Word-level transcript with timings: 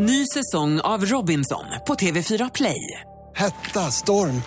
Ny 0.00 0.26
säsong 0.26 0.80
av 0.80 1.04
Robinson 1.04 1.64
på 1.86 1.94
TV4 1.94 2.50
Play. 2.54 3.00
Hetta, 3.36 3.80
storm, 3.80 4.42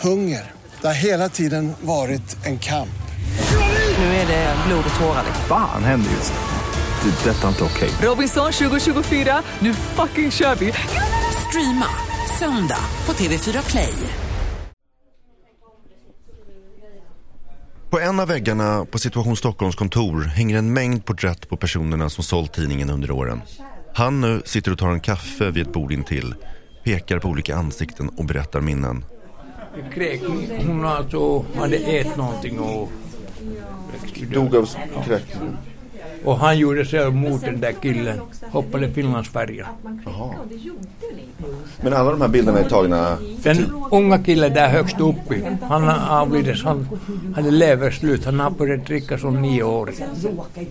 hunger. 0.00 0.50
Det 0.80 0.86
har 0.86 0.94
hela 0.94 1.28
tiden 1.28 1.72
varit 1.80 2.46
en 2.46 2.58
kamp. 2.58 3.02
Nu 3.98 4.04
är 4.04 4.26
det 4.26 4.56
blod 4.66 4.84
och 4.94 5.00
tårar. 5.00 5.24
Fan 5.48 5.84
händer 5.84 6.10
just 6.10 6.32
nu. 6.32 7.10
Det. 7.10 7.30
är 7.30 7.34
Detta 7.34 7.44
är 7.44 7.48
inte 7.48 7.64
okej. 7.64 7.90
Robinson 8.02 8.52
2024, 8.52 9.42
nu 9.58 9.74
fucking 9.74 10.30
kör 10.30 10.54
vi! 10.54 10.72
Streama 11.48 11.88
söndag 12.38 12.84
på 13.04 13.12
TV4 13.12 13.70
Play. 13.70 13.94
På 17.90 18.00
en 18.00 18.20
av 18.20 18.28
väggarna 18.28 18.84
på 18.84 18.98
Situation 18.98 19.36
Stockholms 19.36 19.74
kontor 19.74 20.22
hänger 20.22 20.58
en 20.58 20.72
mängd 20.72 21.04
porträtt 21.04 21.48
på 21.48 21.56
personerna 21.56 22.10
som 22.10 22.24
sålt 22.24 22.52
tidningen 22.52 22.90
under 22.90 23.10
åren. 23.10 23.42
Han 23.94 24.20
nu 24.20 24.42
sitter 24.44 24.72
och 24.72 24.78
tar 24.78 24.90
en 24.90 25.00
kaffe 25.00 25.50
vid 25.50 25.66
ett 25.66 25.72
bord 25.72 25.92
intill, 25.92 26.34
pekar 26.84 27.18
på 27.18 27.28
olika 27.28 27.56
ansikten 27.56 28.08
och 28.08 28.24
berättar 28.24 28.60
minnen. 28.60 29.04
Kräkning. 29.94 30.66
Hon 30.66 30.84
alltså 30.84 31.44
hade 31.56 31.76
ätit 31.76 32.16
någonting 32.16 32.60
och... 32.60 32.90
Dog 34.32 34.56
av 34.56 34.68
kräkning. 35.04 35.56
Och 36.24 36.36
han 36.38 36.58
gjorde 36.58 36.84
självmord 36.84 37.40
den 37.40 37.60
där 37.60 37.72
killen. 37.72 38.20
Hoppade 38.50 38.90
Finlandsfärjan. 38.90 39.68
Men 41.80 41.92
alla 41.92 42.10
de 42.10 42.20
här 42.20 42.28
bilderna 42.28 42.58
är 42.58 42.68
tagna... 42.68 43.16
Den 43.42 43.72
unga 43.90 44.18
killen 44.18 44.54
där 44.54 44.68
högst 44.68 45.00
uppe, 45.00 45.58
han 45.62 45.88
avliddes, 45.88 46.64
han 46.64 46.88
hade 47.36 47.50
leverslut. 47.50 48.24
Han 48.24 48.40
har 48.40 48.50
börjat 48.50 48.86
dricka 48.86 49.18
som 49.18 49.42
nioåring. 49.42 49.96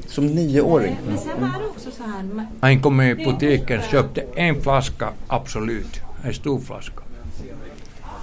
Som 0.07 0.27
nioåring? 0.27 0.97
Han 2.61 2.81
kom 2.81 3.01
i 3.01 3.15
butiken 3.15 3.81
köpte 3.91 4.23
en 4.35 4.61
flaska 4.61 5.09
Absolut, 5.27 6.01
en 6.23 6.33
stor 6.33 6.59
flaska. 6.59 7.01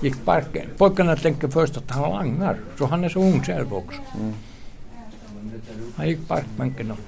Gick 0.03 0.25
parken. 0.25 0.67
Pojkarna 0.77 1.17
tänker 1.17 1.49
först 1.49 1.77
att 1.77 1.91
han 1.91 2.11
langar, 2.11 2.56
så 2.79 2.87
han 2.87 3.05
är 3.05 3.09
så 3.09 3.21
ung 3.21 3.43
själv 3.43 3.75
också. 3.75 4.01
Han 5.97 6.08
gick 6.08 6.28
parkbänken 6.28 6.91
och 6.91 6.98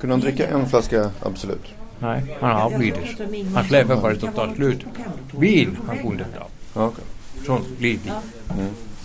Kunde 0.00 0.12
han 0.14 0.20
dricka 0.20 0.46
en 0.48 0.66
flaska 0.68 1.10
Absolut? 1.22 1.64
nej, 1.98 2.36
han 2.40 2.50
har 2.50 2.60
avlidits. 2.62 3.20
Hans 3.54 3.70
lever 3.70 3.94
var 3.96 4.14
totalt 4.14 4.56
slut. 4.56 4.86
Vin 5.38 5.78
han 5.86 5.98
kunde 5.98 6.24
ta. 6.24 6.46
Ja, 6.74 6.86
okej. 6.86 7.04
Sånt 7.46 7.78
blir 7.78 7.98
vin. 7.98 8.12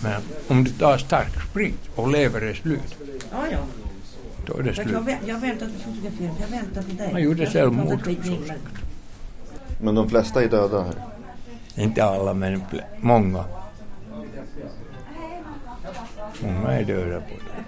Men 0.02 0.22
om 0.48 0.64
du 0.64 0.70
tar 0.70 0.98
stark 0.98 1.42
sprit 1.50 1.78
och 1.96 2.08
lever 2.10 2.40
är 2.40 2.54
slut, 2.54 2.94
Ja, 3.32 3.38
ja. 3.52 3.58
då 4.46 4.58
är 4.58 4.62
det 4.62 4.74
slut. 4.74 4.86
jag, 4.92 5.02
vä- 5.08 5.16
jag 5.26 5.38
väntar 5.40 5.66
på 5.66 5.72
fotografiet. 5.72 6.30
Jag 6.40 6.48
väntar 6.48 6.82
på 6.82 6.88
dig. 6.96 7.08
Han 7.12 7.22
gjorde 7.22 7.46
självmord, 7.46 8.00
så. 8.24 8.36
Men 9.82 9.94
de 9.94 10.08
flesta 10.10 10.42
är 10.44 10.48
döda 10.48 10.82
här? 10.82 10.94
Inte 11.76 12.04
alla, 12.04 12.34
men 12.34 12.62
många. 13.00 13.44
Många 16.42 16.68
är 16.72 16.84
döda 16.84 17.20
på 17.20 17.26
det. 17.34 17.64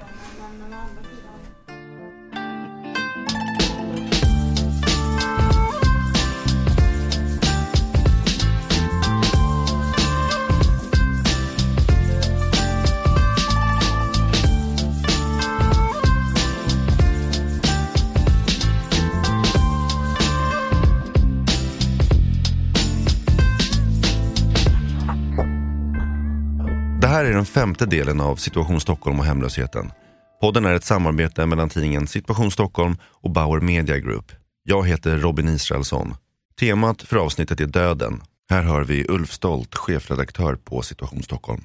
Här 27.25 27.31
är 27.31 27.35
den 27.35 27.45
femte 27.45 27.87
delen 27.87 28.21
av 28.21 28.37
Situation 28.37 28.81
Stockholm 28.81 29.19
och 29.19 29.25
hemlösheten. 29.25 29.91
Podden 30.41 30.65
är 30.65 30.75
ett 30.75 30.85
samarbete 30.85 31.47
mellan 31.47 31.69
tidningen 31.69 32.07
Situation 32.07 32.51
Stockholm 32.51 32.97
och 33.23 33.31
Bauer 33.31 33.61
Media 33.61 33.99
Group. 33.99 34.33
Jag 34.63 34.89
heter 34.89 35.19
Robin 35.19 35.49
Israelsson. 35.49 36.15
Temat 36.61 37.03
för 37.03 37.17
avsnittet 37.17 37.61
är 37.61 37.67
döden. 37.67 38.21
Här 38.51 38.63
hör 38.63 38.85
vi 38.85 39.07
Ulf 39.09 39.33
Stolt, 39.33 39.75
chefredaktör 39.75 40.55
på 40.55 40.83
Situation 40.83 41.23
Stockholm. 41.23 41.61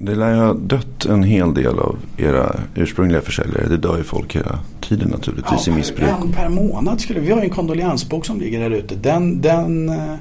Det 0.00 0.14
lär 0.14 0.34
ju 0.34 0.40
ha 0.40 0.54
dött 0.54 1.04
en 1.04 1.22
hel 1.22 1.54
del 1.54 1.78
av 1.78 1.98
era 2.16 2.60
ursprungliga 2.74 3.20
försäljare. 3.20 3.68
Det 3.68 3.76
dör 3.76 3.96
ju 3.96 4.04
folk 4.04 4.36
hela 4.36 4.58
tiden 4.80 5.08
naturligtvis 5.08 5.68
i 5.68 5.70
missbruk. 5.70 6.08
En 6.22 6.32
per 6.32 6.48
månad 6.48 7.00
skulle 7.00 7.20
vi 7.20 7.30
har 7.30 7.38
ju 7.38 7.44
en 7.44 7.50
kondoleansbok 7.50 8.26
som 8.26 8.40
ligger 8.40 8.60
här 8.60 8.70
ute. 8.70 8.94
Den, 8.94 9.40
den 9.40 9.88
eh, 9.88 10.14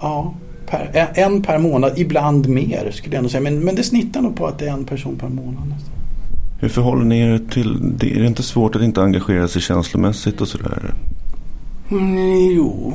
ja, 0.00 0.34
per, 0.70 1.10
en- 1.14 1.42
per 1.42 1.58
månad, 1.58 1.92
ibland 1.98 2.48
mer 2.48 2.90
skulle 2.90 3.14
jag 3.14 3.22
nog 3.22 3.30
säga. 3.30 3.40
Men, 3.40 3.60
men 3.60 3.74
det 3.74 3.82
snittar 3.82 4.20
nog 4.22 4.36
på 4.36 4.46
att 4.46 4.58
det 4.58 4.66
är 4.66 4.72
en 4.72 4.84
person 4.84 5.16
per 5.16 5.28
månad. 5.28 5.68
nästan. 5.68 5.94
Hur 6.60 6.68
förhåller 6.68 7.04
ni 7.04 7.20
er 7.20 7.40
till 7.50 7.78
det? 7.98 8.16
Är 8.16 8.20
det 8.20 8.26
inte 8.26 8.42
svårt 8.42 8.76
att 8.76 8.82
inte 8.82 9.02
engagera 9.02 9.48
sig 9.48 9.62
känslomässigt 9.62 10.40
och 10.40 10.48
sådär? 10.48 10.94
Mm, 11.90 12.54
jo. 12.56 12.94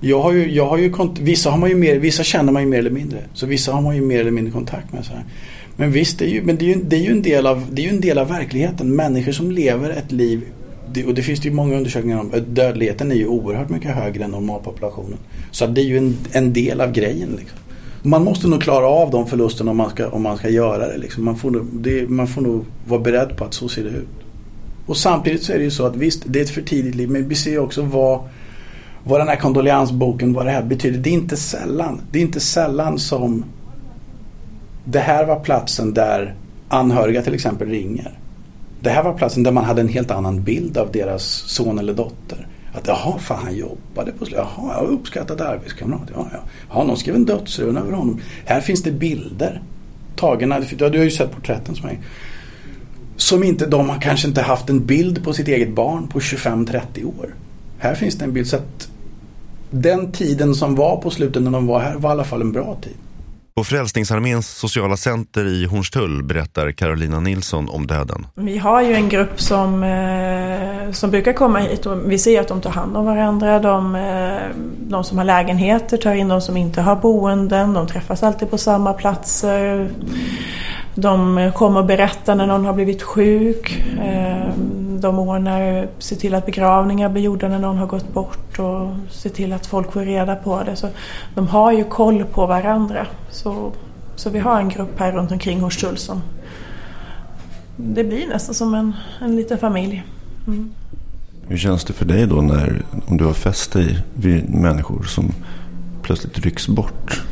Jag 0.00 0.20
har 0.22 0.32
ju, 0.32 0.52
jag 0.52 0.66
har 0.66 0.78
ju 0.78 0.92
vissa, 1.20 1.50
har 1.50 1.58
man 1.58 1.68
ju 1.68 1.74
mer, 1.74 1.96
vissa 1.98 2.22
känner 2.22 2.52
man 2.52 2.62
ju 2.62 2.68
mer 2.68 2.78
eller 2.78 2.90
mindre. 2.90 3.18
Så 3.32 3.46
vissa 3.46 3.72
har 3.72 3.80
man 3.80 3.96
ju 3.96 4.02
mer 4.02 4.20
eller 4.20 4.30
mindre 4.30 4.52
kontakt 4.52 4.92
med. 4.92 5.04
Så 5.04 5.12
här. 5.12 5.24
Men 5.76 5.92
visst, 5.92 6.18
det 6.18 6.24
är 6.24 6.30
ju, 6.30 6.42
men 6.42 6.56
det 6.56 6.64
är 6.64 6.76
ju, 6.76 6.82
det 6.84 6.96
är 6.96 7.00
ju, 7.00 7.10
en, 7.10 7.22
del 7.22 7.46
av, 7.46 7.66
det 7.70 7.82
är 7.82 7.84
ju 7.84 7.90
en 7.94 8.00
del 8.00 8.18
av 8.18 8.28
verkligheten. 8.28 8.96
Människor 8.96 9.32
som 9.32 9.50
lever 9.50 9.90
ett 9.90 10.12
liv, 10.12 10.42
det, 10.92 11.04
och 11.04 11.14
det 11.14 11.22
finns 11.22 11.40
det 11.40 11.48
ju 11.48 11.54
många 11.54 11.76
undersökningar 11.76 12.20
om, 12.20 12.34
eh, 12.34 12.42
dödligheten 12.42 13.10
är 13.10 13.16
ju 13.16 13.26
oerhört 13.26 13.68
mycket 13.68 13.90
högre 13.90 14.24
än 14.24 14.30
normalpopulationen. 14.30 15.18
Så 15.50 15.66
det 15.66 15.80
är 15.80 15.84
ju 15.84 15.98
en, 15.98 16.16
en 16.32 16.52
del 16.52 16.80
av 16.80 16.92
grejen. 16.92 17.28
Liksom. 17.38 17.58
Man 18.02 18.24
måste 18.24 18.48
nog 18.48 18.62
klara 18.62 18.86
av 18.86 19.10
de 19.10 19.26
förlusterna 19.26 19.70
om 19.70 19.76
man 19.76 19.90
ska, 19.90 20.08
om 20.08 20.22
man 20.22 20.36
ska 20.36 20.48
göra 20.48 20.88
det, 20.88 20.98
liksom. 20.98 21.24
man, 21.24 21.36
får 21.36 21.50
nog, 21.50 21.66
det. 21.72 22.08
Man 22.08 22.28
får 22.28 22.42
nog 22.42 22.64
vara 22.86 23.00
beredd 23.00 23.36
på 23.36 23.44
att 23.44 23.54
så 23.54 23.68
ser 23.68 23.84
det 23.84 23.90
ut. 23.90 24.08
Och 24.86 24.96
samtidigt 24.96 25.42
så 25.42 25.52
är 25.52 25.58
det 25.58 25.64
ju 25.64 25.70
så 25.70 25.86
att 25.86 25.96
visst, 25.96 26.22
det 26.26 26.38
är 26.38 26.44
ett 26.44 26.50
för 26.50 26.62
tidigt 26.62 26.94
liv. 26.94 27.10
Men 27.10 27.28
vi 27.28 27.34
ser 27.34 27.50
ju 27.50 27.58
också 27.58 27.82
vad, 27.82 28.20
vad 29.04 29.20
den 29.20 29.28
här 29.28 29.36
kondoleansboken, 29.36 30.32
vad 30.32 30.46
det 30.46 30.50
här 30.50 30.62
betyder. 30.62 30.98
Det 30.98 31.10
är 31.10 31.14
inte 31.14 31.36
sällan, 31.36 32.00
det 32.12 32.18
är 32.18 32.22
inte 32.22 32.40
sällan 32.40 32.98
som 32.98 33.44
det 34.84 34.98
här 34.98 35.26
var 35.26 35.40
platsen 35.40 35.94
där 35.94 36.34
anhöriga 36.68 37.22
till 37.22 37.34
exempel 37.34 37.68
ringer. 37.68 38.17
Det 38.80 38.90
här 38.90 39.02
var 39.02 39.14
platsen 39.14 39.42
där 39.42 39.52
man 39.52 39.64
hade 39.64 39.80
en 39.80 39.88
helt 39.88 40.10
annan 40.10 40.42
bild 40.42 40.78
av 40.78 40.92
deras 40.92 41.24
son 41.24 41.78
eller 41.78 41.94
dotter. 41.94 42.46
Att 42.72 42.86
jaha, 42.86 43.18
fan 43.18 43.44
han 43.44 43.56
jobbade 43.56 44.12
på 44.12 44.24
slutet. 44.24 44.46
Jaha, 44.56 44.74
jag 44.82 44.88
uppskattad 44.88 45.40
arbetskamrat. 45.40 46.08
Ja, 46.14 46.28
ja. 46.32 46.38
Har 46.68 46.84
någon 46.84 46.96
skrev 46.96 47.14
en 47.14 47.24
dödsruna 47.24 47.80
över 47.80 47.92
honom. 47.92 48.20
Här 48.44 48.60
finns 48.60 48.82
det 48.82 48.90
bilder 48.90 49.62
tagna. 50.16 50.60
Du 50.60 50.84
har 50.84 51.04
ju 51.04 51.10
sett 51.10 51.32
porträtten 51.32 51.74
som 51.74 51.88
är 51.88 51.98
som 53.16 53.44
inte 53.44 53.66
de 53.66 53.88
har 53.88 54.00
kanske 54.00 54.28
inte 54.28 54.42
haft 54.42 54.70
en 54.70 54.86
bild 54.86 55.24
på 55.24 55.32
sitt 55.32 55.48
eget 55.48 55.74
barn 55.74 56.08
på 56.08 56.18
25-30 56.18 57.04
år. 57.04 57.34
Här 57.78 57.94
finns 57.94 58.14
det 58.14 58.24
en 58.24 58.32
bild. 58.32 58.46
Så 58.46 58.56
att 58.56 58.88
den 59.70 60.12
tiden 60.12 60.54
som 60.54 60.74
var 60.74 60.96
på 60.96 61.10
slutet 61.10 61.42
när 61.42 61.50
de 61.50 61.66
var 61.66 61.80
här 61.80 61.94
var 61.94 62.10
i 62.10 62.12
alla 62.12 62.24
fall 62.24 62.40
en 62.40 62.52
bra 62.52 62.76
tid. 62.82 62.96
På 63.58 63.64
Frälsningsarméns 63.64 64.48
sociala 64.48 64.96
center 64.96 65.46
i 65.46 65.64
Hornstull 65.64 66.22
berättar 66.22 66.72
Carolina 66.72 67.20
Nilsson 67.20 67.68
om 67.68 67.86
döden. 67.86 68.26
Vi 68.34 68.58
har 68.58 68.82
ju 68.82 68.94
en 68.94 69.08
grupp 69.08 69.40
som, 69.40 69.82
eh, 69.82 70.92
som 70.92 71.10
brukar 71.10 71.32
komma 71.32 71.58
hit 71.58 71.86
och 71.86 72.10
vi 72.10 72.18
ser 72.18 72.40
att 72.40 72.48
de 72.48 72.60
tar 72.60 72.70
hand 72.70 72.96
om 72.96 73.04
varandra. 73.04 73.58
De, 73.58 73.94
eh, 73.94 74.56
de 74.88 75.04
som 75.04 75.18
har 75.18 75.24
lägenheter 75.24 75.96
tar 75.96 76.14
in 76.14 76.28
de 76.28 76.40
som 76.40 76.56
inte 76.56 76.80
har 76.80 76.96
boenden. 76.96 77.74
De 77.74 77.86
träffas 77.86 78.22
alltid 78.22 78.50
på 78.50 78.58
samma 78.58 78.92
platser. 78.92 79.90
De 80.94 81.38
eh, 81.38 81.52
kommer 81.52 81.80
och 81.80 81.86
berättar 81.86 82.34
när 82.34 82.46
någon 82.46 82.64
har 82.64 82.72
blivit 82.72 83.02
sjuk. 83.02 83.84
De 85.00 85.18
ordnar, 85.18 85.88
ser 85.98 86.16
till 86.16 86.34
att 86.34 86.46
begravningar 86.46 87.08
blir 87.08 87.22
gjorda 87.22 87.48
när 87.48 87.58
någon 87.58 87.78
har 87.78 87.86
gått 87.86 88.14
bort 88.14 88.58
och 88.58 88.90
ser 89.10 89.30
till 89.30 89.52
att 89.52 89.66
folk 89.66 89.92
får 89.92 90.00
reda 90.00 90.36
på 90.36 90.62
det. 90.62 90.76
Så 90.76 90.88
de 91.34 91.48
har 91.48 91.72
ju 91.72 91.84
koll 91.84 92.24
på 92.24 92.46
varandra. 92.46 93.06
Så, 93.30 93.72
så 94.16 94.30
vi 94.30 94.38
har 94.38 94.60
en 94.60 94.68
grupp 94.68 94.98
här 94.98 95.12
runt 95.12 95.32
omkring 95.32 95.60
Hornstull 95.60 95.96
som 95.96 96.22
det 97.80 98.04
blir 98.04 98.26
nästan 98.26 98.54
som 98.54 98.74
en, 98.74 98.92
en 99.20 99.36
liten 99.36 99.58
familj. 99.58 100.04
Mm. 100.46 100.70
Hur 101.48 101.56
känns 101.56 101.84
det 101.84 101.92
för 101.92 102.04
dig 102.04 102.26
då 102.26 102.40
när, 102.40 102.82
om 103.06 103.16
du 103.16 103.24
har 103.24 103.32
fäst 103.32 103.72
dig 103.72 104.04
vid 104.14 104.54
människor 104.54 105.02
som 105.02 105.32
plötsligt 106.02 106.38
rycks 106.38 106.68
bort? 106.68 107.22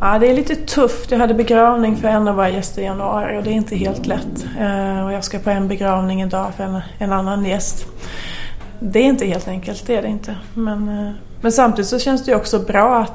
Ja, 0.00 0.18
det 0.18 0.30
är 0.30 0.34
lite 0.34 0.56
tufft. 0.56 1.10
Jag 1.10 1.18
hade 1.18 1.34
begravning 1.34 1.96
för 1.96 2.08
en 2.08 2.28
av 2.28 2.34
våra 2.34 2.50
gäster 2.50 2.82
i 2.82 2.84
januari 2.84 3.38
och 3.38 3.42
det 3.42 3.50
är 3.50 3.54
inte 3.54 3.76
helt 3.76 4.06
lätt. 4.06 4.46
Eh, 4.60 5.04
och 5.04 5.12
jag 5.12 5.24
ska 5.24 5.38
på 5.38 5.50
en 5.50 5.68
begravning 5.68 6.22
idag 6.22 6.52
för 6.56 6.64
en, 6.64 6.80
en 6.98 7.12
annan 7.12 7.44
gäst. 7.44 7.86
Det 8.80 8.98
är 8.98 9.04
inte 9.04 9.26
helt 9.26 9.48
enkelt, 9.48 9.86
det 9.86 9.96
är 9.96 10.02
det 10.02 10.08
inte. 10.08 10.36
Men, 10.54 10.88
eh, 10.88 11.12
men 11.40 11.52
samtidigt 11.52 11.88
så 11.88 11.98
känns 11.98 12.24
det 12.24 12.30
ju 12.30 12.36
också 12.36 12.58
bra 12.58 12.98
att 12.98 13.12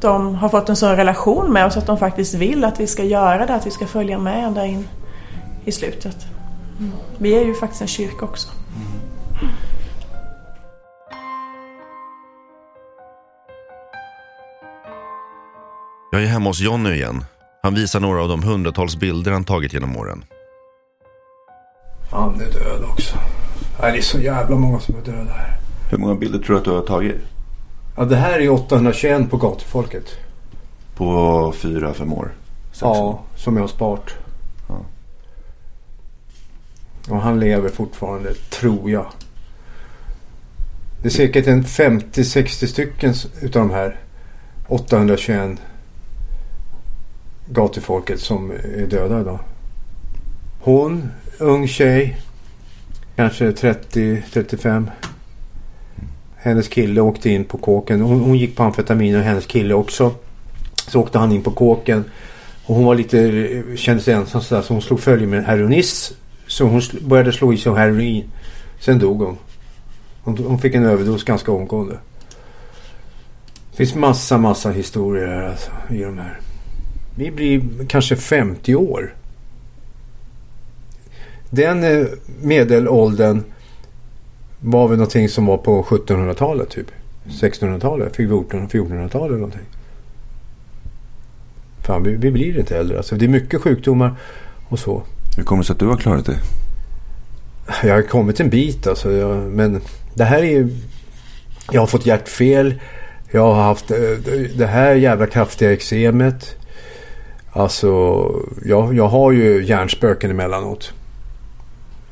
de 0.00 0.34
har 0.34 0.48
fått 0.48 0.68
en 0.68 0.76
sån 0.76 0.96
relation 0.96 1.52
med 1.52 1.66
oss 1.66 1.76
att 1.76 1.86
de 1.86 1.98
faktiskt 1.98 2.34
vill 2.34 2.64
att 2.64 2.80
vi 2.80 2.86
ska 2.86 3.04
göra 3.04 3.46
det, 3.46 3.54
att 3.54 3.66
vi 3.66 3.70
ska 3.70 3.86
följa 3.86 4.18
med 4.18 4.44
ända 4.44 4.66
in 4.66 4.88
i 5.64 5.72
slutet. 5.72 6.26
Mm. 6.78 6.92
Vi 7.18 7.34
är 7.34 7.44
ju 7.44 7.54
faktiskt 7.54 7.82
en 7.82 7.88
kyrka 7.88 8.24
också. 8.24 8.48
Jag 16.18 16.24
är 16.24 16.28
hemma 16.28 16.50
hos 16.50 16.60
Jonny 16.60 16.90
igen. 16.90 17.24
Han 17.62 17.74
visar 17.74 18.00
några 18.00 18.22
av 18.22 18.28
de 18.28 18.42
hundratals 18.42 18.96
bilder 18.96 19.32
han 19.32 19.44
tagit 19.44 19.72
genom 19.72 19.96
åren. 19.96 20.24
Han 22.10 22.34
är 22.34 22.52
död 22.52 22.84
också. 22.90 23.18
Det 23.80 23.86
är 23.86 24.00
så 24.00 24.20
jävla 24.20 24.56
många 24.56 24.80
som 24.80 24.96
är 24.96 25.00
döda 25.00 25.32
här. 25.32 25.56
Hur 25.90 25.98
många 25.98 26.14
bilder 26.14 26.38
tror 26.38 26.54
du 26.54 26.58
att 26.58 26.64
du 26.64 26.70
har 26.70 26.82
tagit? 26.82 27.16
Ja, 27.96 28.04
det 28.04 28.16
här 28.16 28.40
är 28.40 28.50
821 28.50 29.30
på 29.30 29.36
gatufolket. 29.36 30.04
På 30.96 31.52
fyra, 31.56 31.94
fem 31.94 32.12
år? 32.12 32.32
Sex 32.72 32.80
Ja, 32.82 33.22
som 33.36 33.56
jag 33.56 33.62
har 33.62 33.68
sparat. 33.68 34.10
Ja. 34.68 34.80
Och 37.08 37.22
han 37.22 37.40
lever 37.40 37.68
fortfarande, 37.68 38.34
tror 38.34 38.90
jag. 38.90 39.06
Det 41.02 41.08
är 41.08 41.12
säkert 41.12 41.46
en 41.46 41.64
50-60 41.64 42.66
stycken 42.66 43.14
utav 43.40 43.68
de 43.68 43.74
här 43.74 44.00
821 44.68 45.60
gatufolket 47.50 48.20
som 48.20 48.50
är 48.50 48.86
döda 48.86 49.20
idag. 49.20 49.38
Hon, 50.60 51.10
ung 51.38 51.68
tjej, 51.68 52.20
kanske 53.16 53.50
30-35. 53.50 54.86
Hennes 56.36 56.68
kille 56.68 57.00
åkte 57.00 57.30
in 57.30 57.44
på 57.44 57.58
kåken. 57.58 58.00
Hon, 58.00 58.20
hon 58.20 58.38
gick 58.38 58.56
på 58.56 58.62
amfetamin 58.62 59.16
och 59.16 59.22
hennes 59.22 59.46
kille 59.46 59.74
också. 59.74 60.14
Så 60.88 61.00
åkte 61.00 61.18
han 61.18 61.32
in 61.32 61.42
på 61.42 61.50
kåken. 61.50 62.04
Och 62.66 62.74
hon 62.74 62.84
var 62.84 62.94
lite, 62.94 63.42
kände 63.76 64.02
sig 64.02 64.14
ensam 64.14 64.40
sådär 64.40 64.62
så 64.62 64.72
hon 64.72 64.82
slog 64.82 65.00
följe 65.00 65.26
med 65.26 65.38
en 65.38 65.44
heroinist. 65.44 66.16
Så 66.46 66.64
hon 66.64 66.80
sl- 66.80 67.08
började 67.08 67.32
slå 67.32 67.52
i 67.52 67.56
sig 67.56 67.74
heroin. 67.74 68.24
Sen 68.80 68.98
dog 68.98 69.22
hon. 69.22 69.36
Hon, 70.22 70.38
hon 70.38 70.58
fick 70.58 70.74
en 70.74 70.84
överdos 70.84 71.24
ganska 71.24 71.52
omgående. 71.52 71.98
Det 73.70 73.76
finns 73.76 73.94
massa, 73.94 74.38
massa 74.38 74.70
historier 74.70 75.26
här 75.26 75.48
alltså, 75.48 75.70
i 75.90 76.02
de 76.02 76.18
här. 76.18 76.40
Vi 77.18 77.30
blir 77.30 77.62
kanske 77.88 78.16
50 78.16 78.74
år. 78.74 79.14
Den 81.50 81.84
eh, 81.84 82.06
medelåldern 82.40 83.42
var 84.60 84.88
väl 84.88 84.98
någonting 84.98 85.28
som 85.28 85.46
var 85.46 85.58
på 85.58 85.82
1700-talet 85.82 86.70
typ. 86.70 86.86
1600-talet, 87.24 88.16
1400-talet 88.16 89.36
någonting. 89.36 89.66
Fan, 91.86 92.02
vi, 92.02 92.16
vi 92.16 92.30
blir 92.30 92.58
inte 92.58 92.78
äldre. 92.78 92.96
Alltså, 92.96 93.16
det 93.16 93.24
är 93.24 93.28
mycket 93.28 93.60
sjukdomar 93.60 94.14
och 94.68 94.78
så. 94.78 95.02
Hur 95.36 95.44
kommer 95.44 95.62
det 95.62 95.66
sig 95.66 95.74
att 95.74 95.80
du 95.80 95.86
har 95.86 95.96
klarat 95.96 96.26
det? 96.26 96.38
Jag 97.82 97.94
har 97.94 98.02
kommit 98.02 98.40
en 98.40 98.50
bit 98.50 98.86
alltså. 98.86 99.12
Jag, 99.12 99.36
men 99.36 99.80
det 100.14 100.24
här 100.24 100.38
är 100.38 100.50
ju... 100.50 100.76
Jag 101.72 101.80
har 101.80 101.86
fått 101.86 102.06
hjärtfel. 102.06 102.80
Jag 103.30 103.54
har 103.54 103.62
haft 103.62 103.90
eh, 103.90 103.96
det 104.56 104.66
här 104.66 104.94
jävla 104.94 105.26
kraftiga 105.26 105.72
eksemet. 105.72 106.57
Alltså, 107.52 107.88
jag, 108.64 108.94
jag 108.94 109.08
har 109.08 109.32
ju 109.32 109.64
hjärnspöken 109.64 110.30
emellanåt. 110.30 110.92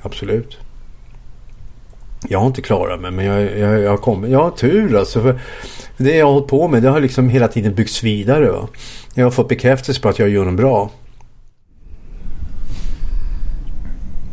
Absolut. 0.03 0.59
Jag 2.29 2.39
har 2.39 2.47
inte 2.47 2.63
klarat 2.63 3.01
mig 3.01 3.11
men 3.11 3.25
jag, 3.25 3.59
jag, 3.59 3.81
jag 3.81 3.91
har 3.91 3.97
kommit. 3.97 4.31
Jag 4.31 4.43
har 4.43 4.51
tur 4.51 4.97
alltså. 4.97 5.23
För 5.23 5.41
det 5.97 6.17
jag 6.17 6.27
har 6.27 6.33
hållit 6.33 6.49
på 6.49 6.69
med 6.69 6.83
det 6.83 6.89
har 6.89 7.01
liksom 7.01 7.29
hela 7.29 7.49
tiden 7.49 7.75
byggts 7.75 8.03
vidare. 8.03 8.51
Va? 8.51 8.69
Jag 9.15 9.25
har 9.27 9.31
fått 9.31 9.49
bekräftelse 9.49 10.01
på 10.01 10.09
att 10.09 10.19
jag 10.19 10.29
gör 10.29 10.45
något 10.45 10.57
bra. 10.57 10.91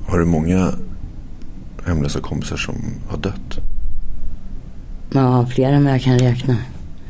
Har 0.08 0.20
du 0.20 0.26
många 0.26 0.74
hemlösa 1.86 2.20
kompisar 2.20 2.58
som 2.58 2.76
har 3.10 3.18
dött? 3.18 3.60
Ja, 5.14 5.46
fler 5.46 5.72
än 5.72 5.84
vad 5.84 5.94
jag 5.94 6.02
kan 6.02 6.20
räkna 6.20 6.58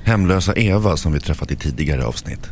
Hemlösa 0.03 0.53
Eva 0.53 0.97
som 0.97 1.13
vi 1.13 1.19
träffat 1.19 1.51
i 1.51 1.55
tidigare 1.55 2.05
avsnitt 2.05 2.49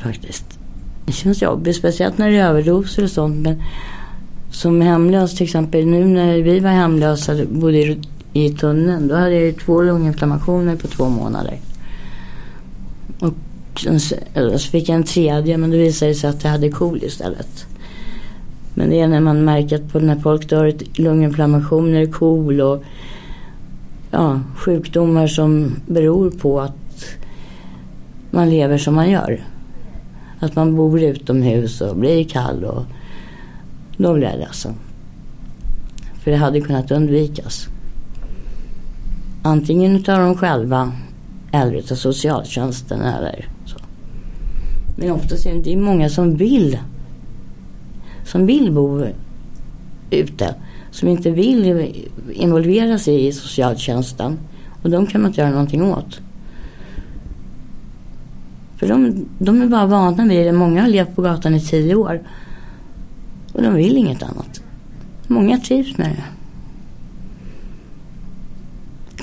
faktiskt. 0.00 0.58
Det 1.06 1.12
känns 1.12 1.42
jobbigt, 1.42 1.76
speciellt 1.76 2.18
när 2.18 2.30
det 2.30 2.36
är 2.36 2.48
överdoser 2.48 3.04
och 3.04 3.10
sånt. 3.10 3.36
Men 3.36 3.62
som 4.50 4.80
hemlös 4.80 5.34
till 5.36 5.44
exempel, 5.44 5.86
nu 5.86 6.04
när 6.04 6.42
vi 6.42 6.60
var 6.60 6.70
hemlösa, 6.70 7.32
och 7.32 7.48
bodde 7.48 7.96
i, 8.32 8.50
tunneln, 8.50 9.08
då 9.08 9.14
hade 9.14 9.34
jag 9.34 9.42
ju 9.42 9.52
två 9.52 9.82
lunginflammationer 9.82 10.76
på 10.76 10.88
två 10.88 11.08
månader. 11.08 11.58
Och 13.20 13.32
så 14.60 14.70
fick 14.70 14.88
jag 14.88 14.96
en 14.96 15.04
tredje, 15.04 15.58
men 15.58 15.70
då 15.70 15.76
visade 15.76 16.10
det 16.10 16.14
sig 16.14 16.30
att 16.30 16.44
jag 16.44 16.50
hade 16.50 16.68
KOL 16.68 17.02
istället. 17.02 17.66
Men 18.74 18.90
det 18.90 19.00
är 19.00 19.08
när 19.08 19.20
man 19.20 19.44
märker 19.44 19.76
att 19.76 19.92
på 19.92 20.00
när 20.00 20.16
folk 20.16 20.48
dör 20.48 20.66
i 20.66 21.02
lunginflammationer, 21.02 22.06
KOL 22.06 22.60
och 22.60 22.84
ja, 24.10 24.40
sjukdomar 24.56 25.26
som 25.26 25.76
beror 25.86 26.30
på 26.30 26.60
att 26.60 27.04
man 28.30 28.50
lever 28.50 28.78
som 28.78 28.94
man 28.94 29.10
gör. 29.10 29.44
Att 30.42 30.56
man 30.56 30.76
bor 30.76 31.02
utomhus 31.02 31.80
och 31.80 31.96
blir 31.96 32.24
kall 32.24 32.64
och 32.64 32.82
då 33.96 34.14
blir 34.14 34.28
jag 34.28 34.38
ledsen. 34.38 34.74
För 36.22 36.30
det 36.30 36.36
hade 36.36 36.60
kunnat 36.60 36.90
undvikas. 36.90 37.68
Antingen 39.42 39.96
utav 39.96 40.18
dem 40.18 40.36
själva 40.36 40.92
eller 41.52 41.72
utav 41.74 41.94
socialtjänsten 41.94 43.00
eller 43.00 43.48
så. 43.66 43.76
Men 44.96 45.10
oftast 45.10 45.46
är 45.46 45.54
det 45.54 45.76
många 45.76 46.08
som 46.08 46.36
vill 46.36 46.78
som 48.24 48.46
vill 48.46 48.72
bo 48.72 49.06
ute. 50.10 50.54
Som 50.90 51.08
inte 51.08 51.30
vill 51.30 51.92
involvera 52.32 52.98
sig 52.98 53.26
i 53.26 53.32
socialtjänsten. 53.32 54.38
Och 54.82 54.90
de 54.90 55.06
kan 55.06 55.20
man 55.20 55.30
inte 55.30 55.40
göra 55.40 55.50
någonting 55.50 55.82
åt. 55.82 56.20
För 58.82 58.88
de, 58.88 59.26
de 59.38 59.62
är 59.62 59.66
bara 59.66 59.86
vana 59.86 60.26
vid 60.26 60.46
det. 60.46 60.52
Många 60.52 60.82
har 60.82 60.88
levt 60.88 61.14
på 61.14 61.22
gatan 61.22 61.54
i 61.54 61.60
tio 61.60 61.94
år. 61.94 62.20
Och 63.52 63.62
de 63.62 63.74
vill 63.74 63.96
inget 63.96 64.22
annat. 64.22 64.62
Många 65.26 65.58
trivs 65.58 65.98
med 65.98 66.10
det. 66.10 66.24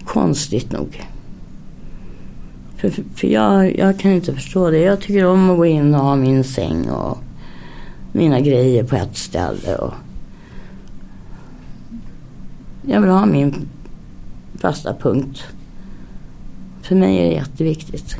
Konstigt 0.06 0.71
nog. 0.71 1.07
För, 2.77 2.89
för, 2.89 3.03
för 3.15 3.27
jag, 3.27 3.77
jag 3.77 4.00
kan 4.00 4.11
inte 4.11 4.33
förstå 4.33 4.69
det. 4.69 4.79
Jag 4.79 5.01
tycker 5.01 5.25
om 5.25 5.50
att 5.50 5.57
gå 5.57 5.65
in 5.65 5.95
och 5.95 6.01
ha 6.01 6.15
min 6.15 6.44
säng 6.44 6.89
och 6.89 7.17
mina 8.11 8.39
grejer 8.39 8.83
på 8.83 8.95
ett 8.95 9.17
ställe. 9.17 9.75
Och 9.75 9.94
jag 12.81 13.01
vill 13.01 13.09
ha 13.09 13.25
min 13.25 13.67
fasta 14.57 14.94
punkt. 14.94 15.44
För 16.81 16.95
mig 16.95 17.18
är 17.18 17.23
det 17.23 17.33
jätteviktigt. 17.33 18.18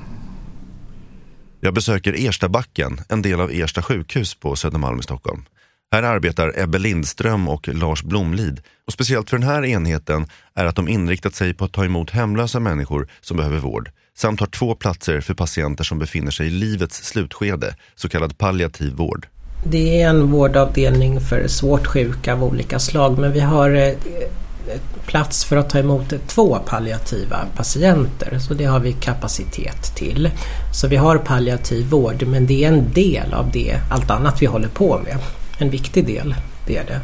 Jag 1.62 1.74
besöker 1.74 2.28
Erstabacken, 2.28 3.01
en 3.10 3.22
del 3.22 3.42
av 3.42 3.51
Ersta 3.51 3.82
sjukhus 3.82 4.36
på 4.36 4.56
Södermalm 4.56 5.00
i 5.00 5.04
Stockholm. 5.04 5.46
Här 5.92 6.04
arbetar 6.04 6.54
Ebbe 6.60 6.78
Lindström 6.78 7.50
och 7.50 7.68
Lars 7.68 8.04
Blomlid. 8.04 8.62
Och 8.88 8.94
speciellt 8.94 9.30
för 9.30 9.38
den 9.38 9.48
här 9.48 9.66
enheten 9.66 10.28
är 10.56 10.66
att 10.66 10.75
de 10.75 10.88
inriktat 10.88 11.36
sig 11.36 11.54
på 11.54 11.66
att 11.66 11.72
ta 11.72 11.86
emot 11.86 12.10
hemlösa 12.10 12.60
människor 12.60 13.08
som 13.22 13.38
behöver 13.38 13.58
vård. 13.58 13.92
Samt 14.18 14.39
har 14.39 14.48
två 14.48 14.75
platser 14.75 15.22
för 15.22 15.34
patienter 15.34 15.84
som 15.84 16.00
befinner 16.00 16.32
sig 16.32 16.48
i 16.48 16.50
livets 16.50 17.04
slutskede, 17.04 17.75
så 17.96 18.10
kallad 18.10 18.38
palliativ 18.38 18.94
vård. 18.94 19.28
Det 19.63 20.01
är 20.01 20.10
en 20.10 20.32
vårdavdelning 20.32 21.22
för 21.22 21.48
svårt 21.48 21.88
sjuka 21.88 22.34
av 22.34 22.44
olika 22.44 22.80
slag 22.80 23.20
men 23.20 23.34
vi 23.34 23.39
har 23.39 23.70
eh, 23.70 23.94
plats 25.06 25.46
för 25.46 25.58
att 25.58 25.70
ta 25.70 25.80
emot 25.80 26.14
två 26.28 26.60
palliativa 26.66 27.38
patienter 27.56 28.40
så 28.40 28.54
det 28.54 28.66
har 28.66 28.80
vi 28.80 28.94
kapacitet 28.94 29.96
till. 29.96 30.30
Så 30.74 30.88
vi 30.88 30.96
har 30.96 31.18
palliativ 31.18 31.90
vård 31.90 32.24
men 32.28 32.46
det 32.46 32.64
är 32.64 32.68
en 32.68 32.94
del 32.94 33.34
av 33.34 33.52
det, 33.52 33.80
allt 33.92 34.10
annat 34.10 34.42
vi 34.42 34.46
håller 34.46 34.70
på 34.70 35.00
med. 35.04 35.18
En 35.58 35.70
viktig 35.70 36.06
del, 36.06 36.36
det 36.68 36.78
är 36.78 36.86
det. 36.86 37.02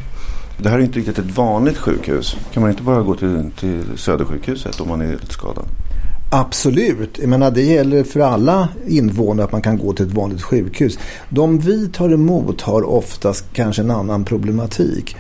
Det 0.58 0.70
här 0.70 0.80
är 0.80 0.82
inte 0.82 1.00
riktigt 1.00 1.20
ett 1.20 1.38
vanligt 1.38 1.78
sjukhus. 1.78 2.38
Kan 2.54 2.62
man 2.62 2.72
inte 2.72 2.84
bara 2.84 3.02
gå 3.02 3.16
till, 3.16 3.52
till 3.60 3.84
Södersjukhuset 3.96 4.82
om 4.82 4.90
man 4.90 5.02
är 5.02 5.12
lite 5.12 5.34
skadad? 5.34 5.66
Absolut. 6.32 7.20
Jag 7.20 7.30
menar, 7.30 7.52
det 7.52 7.62
gäller 7.62 8.04
för 8.04 8.20
alla 8.20 8.70
invånare 8.88 9.46
att 9.46 9.52
man 9.52 9.62
kan 9.62 9.78
gå 9.78 9.94
till 9.94 10.06
ett 10.06 10.14
vanligt 10.14 10.42
sjukhus. 10.42 11.00
De 11.30 11.60
vi 11.60 11.88
tar 11.88 12.14
emot 12.14 12.62
har 12.62 12.90
oftast 12.90 13.46
kanske 13.54 13.82
en 13.82 13.92
annan 13.92 14.26
problematik. 14.26 15.16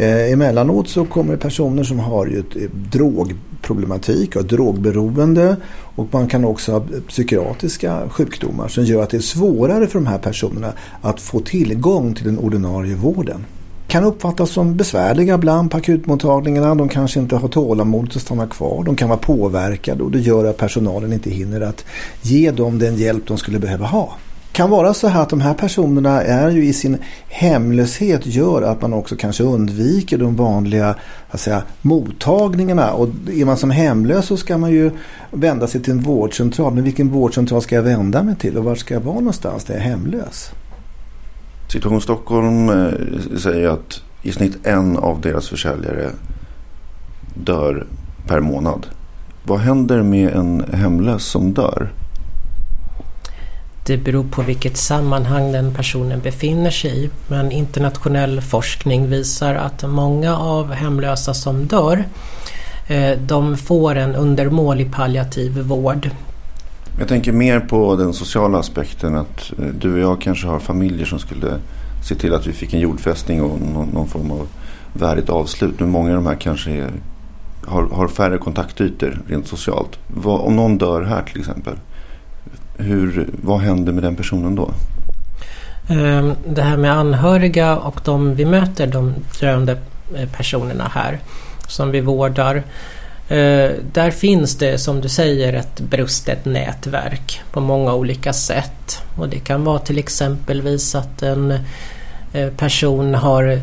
Eh, 0.00 0.32
emellanåt 0.32 0.88
så 0.88 1.04
kommer 1.04 1.32
det 1.32 1.38
personer 1.38 1.82
som 1.82 1.98
har 1.98 2.26
ju 2.26 2.38
ett, 2.38 2.56
eh, 2.56 2.62
ett 2.62 2.92
drogproblematik 2.92 4.36
och 4.36 4.44
drogberoende 4.44 5.56
och 5.96 6.06
man 6.10 6.28
kan 6.28 6.44
också 6.44 6.72
ha 6.72 6.82
psykiatriska 7.08 8.08
sjukdomar 8.10 8.68
som 8.68 8.84
gör 8.84 9.02
att 9.02 9.10
det 9.10 9.16
är 9.16 9.20
svårare 9.20 9.86
för 9.86 9.98
de 9.98 10.06
här 10.06 10.18
personerna 10.18 10.72
att 11.00 11.20
få 11.20 11.40
tillgång 11.40 12.14
till 12.14 12.24
den 12.24 12.38
ordinarie 12.38 12.94
vården 12.94 13.44
kan 13.88 14.04
uppfattas 14.04 14.50
som 14.50 14.76
besvärliga 14.76 15.34
ibland 15.34 15.70
på 15.70 15.76
akutmottagningarna. 15.76 16.74
De 16.74 16.88
kanske 16.88 17.20
inte 17.20 17.36
har 17.36 17.48
tålamod 17.48 18.12
att 18.16 18.22
stanna 18.22 18.46
kvar. 18.46 18.84
De 18.84 18.96
kan 18.96 19.08
vara 19.08 19.18
påverkade 19.18 20.02
och 20.02 20.10
det 20.10 20.20
gör 20.20 20.44
att 20.44 20.56
personalen 20.56 21.12
inte 21.12 21.30
hinner 21.30 21.60
att 21.60 21.84
ge 22.22 22.50
dem 22.50 22.78
den 22.78 22.96
hjälp 22.96 23.26
de 23.26 23.38
skulle 23.38 23.58
behöva 23.58 23.86
ha 23.86 24.12
kan 24.60 24.70
vara 24.70 24.94
så 24.94 25.08
här 25.08 25.22
att 25.22 25.28
de 25.28 25.40
här 25.40 25.54
personerna 25.54 26.22
är 26.22 26.50
ju 26.50 26.64
i 26.64 26.72
sin 26.72 26.98
hemlöshet 27.28 28.26
gör 28.26 28.62
att 28.62 28.82
man 28.82 28.92
också 28.92 29.16
kanske 29.16 29.42
undviker 29.42 30.18
de 30.18 30.36
vanliga 30.36 30.94
att 31.30 31.40
säga, 31.40 31.62
mottagningarna. 31.82 32.92
Och 32.92 33.08
är 33.32 33.44
man 33.44 33.56
som 33.56 33.70
hemlös 33.70 34.26
så 34.26 34.36
ska 34.36 34.58
man 34.58 34.70
ju 34.70 34.90
vända 35.30 35.66
sig 35.66 35.82
till 35.82 35.92
en 35.92 36.00
vårdcentral. 36.00 36.74
Men 36.74 36.84
vilken 36.84 37.08
vårdcentral 37.08 37.62
ska 37.62 37.74
jag 37.74 37.82
vända 37.82 38.22
mig 38.22 38.36
till 38.36 38.56
och 38.58 38.64
var 38.64 38.74
ska 38.74 38.94
jag 38.94 39.00
vara 39.00 39.14
någonstans 39.14 39.68
när 39.68 39.76
jag 39.76 39.84
är 39.84 39.90
hemlös? 39.90 40.50
Situation 41.68 42.00
Stockholm 42.00 42.68
eh, 42.68 42.92
säger 43.38 43.68
att 43.68 44.02
i 44.22 44.32
snitt 44.32 44.66
en 44.66 44.96
av 44.96 45.20
deras 45.20 45.48
försäljare 45.48 46.10
dör 47.34 47.86
per 48.26 48.40
månad. 48.40 48.86
Vad 49.44 49.58
händer 49.58 50.02
med 50.02 50.32
en 50.32 50.64
hemlös 50.72 51.24
som 51.24 51.52
dör? 51.52 51.92
Det 53.90 53.96
beror 53.96 54.24
på 54.24 54.42
vilket 54.42 54.76
sammanhang 54.76 55.52
den 55.52 55.74
personen 55.74 56.20
befinner 56.20 56.70
sig 56.70 57.04
i. 57.04 57.10
Men 57.28 57.52
internationell 57.52 58.40
forskning 58.40 59.08
visar 59.08 59.54
att 59.54 59.90
många 59.90 60.36
av 60.36 60.72
hemlösa 60.72 61.34
som 61.34 61.66
dör 61.66 62.04
eh, 62.88 63.18
de 63.18 63.56
får 63.56 63.94
en 63.94 64.14
undermålig 64.14 64.92
palliativ 64.92 65.58
vård. 65.58 66.10
Jag 66.98 67.08
tänker 67.08 67.32
mer 67.32 67.60
på 67.60 67.96
den 67.96 68.12
sociala 68.12 68.58
aspekten 68.58 69.16
att 69.16 69.52
eh, 69.58 69.64
du 69.64 69.92
och 69.92 70.00
jag 70.00 70.20
kanske 70.20 70.46
har 70.46 70.60
familjer 70.60 71.06
som 71.06 71.18
skulle 71.18 71.58
se 72.08 72.14
till 72.14 72.34
att 72.34 72.46
vi 72.46 72.52
fick 72.52 72.74
en 72.74 72.80
jordfästning 72.80 73.42
och 73.42 73.60
någon, 73.60 74.08
form 74.08 74.30
av 74.30 74.48
värdigt 74.92 75.28
avslut. 75.28 75.80
Men 75.80 75.88
många 75.88 76.08
av 76.08 76.14
de 76.14 76.26
här 76.26 76.36
kanske 76.36 76.70
är, 76.70 76.90
har, 77.66 77.82
har 77.82 78.08
färre 78.08 78.38
kontaktytor 78.38 79.22
rent 79.28 79.46
socialt. 79.46 79.98
Vad, 80.06 80.40
om 80.40 80.56
någon 80.56 80.78
dör 80.78 81.02
här 81.02 81.22
till 81.22 81.40
exempel, 81.40 81.76
hur, 82.80 83.28
vad 83.42 83.60
händer 83.60 83.92
med 83.92 84.02
den 84.02 84.16
personen 84.16 84.54
då? 84.54 84.70
Ehm, 85.88 86.34
det 86.46 86.62
här 86.62 86.76
med 86.76 86.92
anhöriga 86.92 87.76
och 87.76 88.00
de 88.04 88.34
vi 88.34 88.44
möter, 88.44 88.86
de 88.86 89.14
döende 89.40 89.78
eh, 90.16 90.28
personerna 90.28 90.90
här 90.94 91.18
som 91.68 91.90
vi 91.90 92.00
vårdar. 92.00 92.56
Eh, 93.28 93.70
där 93.92 94.10
finns 94.10 94.58
det 94.58 94.78
som 94.78 95.00
du 95.00 95.08
säger 95.08 95.52
ett 95.52 95.80
brustet 95.80 96.44
nätverk 96.44 97.40
på 97.52 97.60
många 97.60 97.94
olika 97.94 98.32
sätt. 98.32 99.02
Och 99.16 99.28
det 99.28 99.38
kan 99.38 99.64
vara 99.64 99.78
till 99.78 99.98
exempelvis 99.98 100.94
att 100.94 101.22
en 101.22 101.50
eh, 102.32 102.50
person 102.56 103.14
har 103.14 103.60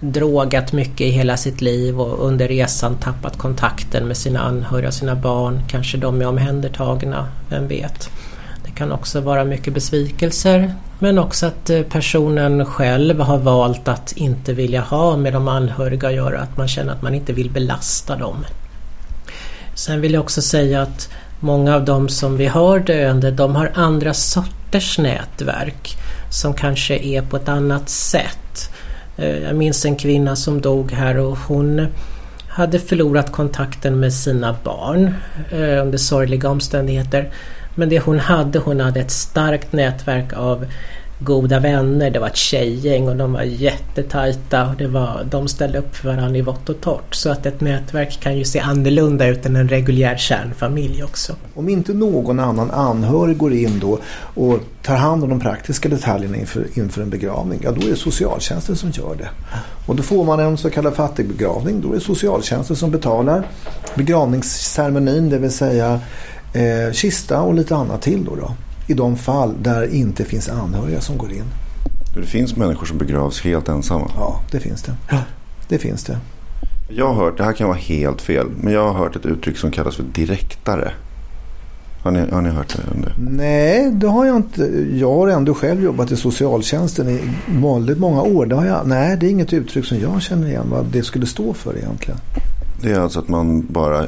drogat 0.00 0.72
mycket 0.72 1.00
i 1.00 1.10
hela 1.10 1.36
sitt 1.36 1.60
liv 1.60 2.00
och 2.00 2.26
under 2.26 2.48
resan 2.48 2.96
tappat 2.96 3.38
kontakten 3.38 4.08
med 4.08 4.16
sina 4.16 4.40
anhöriga, 4.40 4.92
sina 4.92 5.14
barn. 5.14 5.60
Kanske 5.68 5.98
de 5.98 6.20
är 6.20 6.26
omhändertagna, 6.26 7.28
vem 7.48 7.68
vet. 7.68 8.10
Det 8.74 8.78
kan 8.78 8.92
också 8.92 9.20
vara 9.20 9.44
mycket 9.44 9.74
besvikelser 9.74 10.74
men 10.98 11.18
också 11.18 11.46
att 11.46 11.70
eh, 11.70 11.82
personen 11.82 12.66
själv 12.66 13.20
har 13.20 13.38
valt 13.38 13.88
att 13.88 14.12
inte 14.12 14.52
vilja 14.52 14.80
ha 14.80 15.16
med 15.16 15.32
de 15.32 15.48
anhöriga 15.48 16.08
att 16.08 16.14
göra, 16.14 16.40
att 16.40 16.56
man 16.56 16.68
känner 16.68 16.92
att 16.92 17.02
man 17.02 17.14
inte 17.14 17.32
vill 17.32 17.50
belasta 17.50 18.16
dem. 18.16 18.44
Sen 19.74 20.00
vill 20.00 20.12
jag 20.12 20.22
också 20.22 20.42
säga 20.42 20.82
att 20.82 21.08
många 21.40 21.74
av 21.74 21.84
de 21.84 22.08
som 22.08 22.36
vi 22.36 22.46
har 22.46 22.78
döende, 22.78 23.30
de 23.30 23.56
har 23.56 23.72
andra 23.74 24.14
sorters 24.14 24.98
nätverk 24.98 25.96
som 26.30 26.54
kanske 26.54 26.96
är 26.96 27.22
på 27.22 27.36
ett 27.36 27.48
annat 27.48 27.88
sätt. 27.88 28.70
Eh, 29.16 29.38
jag 29.38 29.56
minns 29.56 29.84
en 29.84 29.96
kvinna 29.96 30.36
som 30.36 30.60
dog 30.60 30.92
här 30.92 31.18
och 31.18 31.38
hon 31.38 31.86
hade 32.48 32.78
förlorat 32.78 33.32
kontakten 33.32 34.00
med 34.00 34.12
sina 34.12 34.56
barn 34.64 35.14
eh, 35.50 35.82
under 35.82 35.98
sorgliga 35.98 36.48
omständigheter. 36.48 37.30
Men 37.74 37.88
det 37.88 37.98
hon 37.98 38.18
hade, 38.18 38.58
hon 38.58 38.80
hade 38.80 39.00
ett 39.00 39.10
starkt 39.10 39.72
nätverk 39.72 40.32
av 40.32 40.66
goda 41.18 41.60
vänner. 41.60 42.10
Det 42.10 42.18
var 42.18 42.26
ett 42.26 42.36
tjejgäng 42.36 43.08
och 43.08 43.16
de 43.16 43.32
var 43.32 43.42
jättetajta. 43.42 44.68
Och 44.68 44.76
det 44.76 44.86
var, 44.86 45.26
de 45.30 45.48
ställde 45.48 45.78
upp 45.78 45.96
för 45.96 46.08
varandra 46.08 46.38
i 46.38 46.42
vått 46.42 46.68
och 46.68 46.80
torrt. 46.80 47.14
Så 47.14 47.30
att 47.30 47.46
ett 47.46 47.60
nätverk 47.60 48.20
kan 48.20 48.38
ju 48.38 48.44
se 48.44 48.60
annorlunda 48.60 49.26
ut 49.26 49.46
än 49.46 49.56
en 49.56 49.68
reguljär 49.68 50.16
kärnfamilj 50.16 51.04
också. 51.04 51.36
Om 51.54 51.68
inte 51.68 51.92
någon 51.92 52.40
annan 52.40 52.70
anhörig 52.70 53.36
går 53.36 53.52
in 53.52 53.78
då 53.78 53.98
och 54.34 54.60
tar 54.82 54.96
hand 54.96 55.24
om 55.24 55.30
de 55.30 55.40
praktiska 55.40 55.88
detaljerna 55.88 56.36
inför, 56.36 56.66
inför 56.74 57.02
en 57.02 57.10
begravning, 57.10 57.60
ja 57.62 57.70
då 57.70 57.86
är 57.86 57.90
det 57.90 57.96
socialtjänsten 57.96 58.76
som 58.76 58.90
gör 58.90 59.14
det. 59.18 59.28
Och 59.86 59.96
då 59.96 60.02
får 60.02 60.24
man 60.24 60.40
en 60.40 60.56
så 60.56 60.70
kallad 60.70 60.94
fattigbegravning. 60.94 61.80
Då 61.80 61.88
är 61.90 61.94
det 61.94 62.00
socialtjänsten 62.00 62.76
som 62.76 62.90
betalar 62.90 63.46
begravningsceremonin, 63.94 65.30
det 65.30 65.38
vill 65.38 65.52
säga 65.52 66.00
eh, 66.54 66.92
kista 66.92 67.42
och 67.42 67.54
lite 67.54 67.76
annat 67.76 68.02
till 68.02 68.24
då. 68.24 68.36
då 68.36 68.54
i 68.86 68.94
de 68.94 69.16
fall 69.16 69.54
där 69.62 69.94
inte 69.94 70.24
finns 70.24 70.48
anhöriga 70.48 71.00
som 71.00 71.18
går 71.18 71.32
in. 71.32 71.44
Det 72.14 72.22
finns 72.22 72.56
människor 72.56 72.86
som 72.86 72.98
begravs 72.98 73.40
helt 73.40 73.68
ensamma? 73.68 74.10
Ja, 74.16 74.40
det 74.50 74.60
finns 74.60 74.82
det. 74.82 74.92
Ja. 75.10 75.18
Det 75.68 75.78
finns 75.78 76.04
det. 76.04 76.18
Jag 76.88 77.06
har 77.06 77.14
hört, 77.14 77.38
det 77.38 77.44
här 77.44 77.52
kan 77.52 77.68
vara 77.68 77.78
helt 77.78 78.22
fel, 78.22 78.46
men 78.60 78.72
jag 78.72 78.92
har 78.92 78.98
hört 78.98 79.16
ett 79.16 79.26
uttryck 79.26 79.56
som 79.56 79.70
kallas 79.70 79.96
för 79.96 80.02
direktare. 80.02 80.92
Har 82.02 82.10
ni, 82.10 82.30
har 82.30 82.42
ni 82.42 82.50
hört 82.50 82.76
det? 82.76 82.82
Nej, 83.30 83.90
det 83.90 84.06
har 84.06 84.26
jag 84.26 84.36
inte. 84.36 84.62
Jag 84.92 85.14
har 85.14 85.28
ändå 85.28 85.54
själv 85.54 85.82
jobbat 85.82 86.10
i 86.10 86.16
socialtjänsten 86.16 87.08
i 87.08 87.20
väldigt 87.46 87.98
många 87.98 88.22
år. 88.22 88.46
Det 88.46 88.54
har 88.54 88.66
jag, 88.66 88.86
nej, 88.86 89.16
det 89.16 89.26
är 89.26 89.30
inget 89.30 89.52
uttryck 89.52 89.84
som 89.84 89.98
jag 89.98 90.22
känner 90.22 90.48
igen 90.48 90.66
vad 90.70 90.84
det 90.84 91.02
skulle 91.02 91.26
stå 91.26 91.54
för 91.54 91.76
egentligen. 91.76 92.20
Det 92.82 92.92
är 92.92 93.00
alltså 93.00 93.18
att 93.18 93.28
man 93.28 93.66
bara 93.66 94.06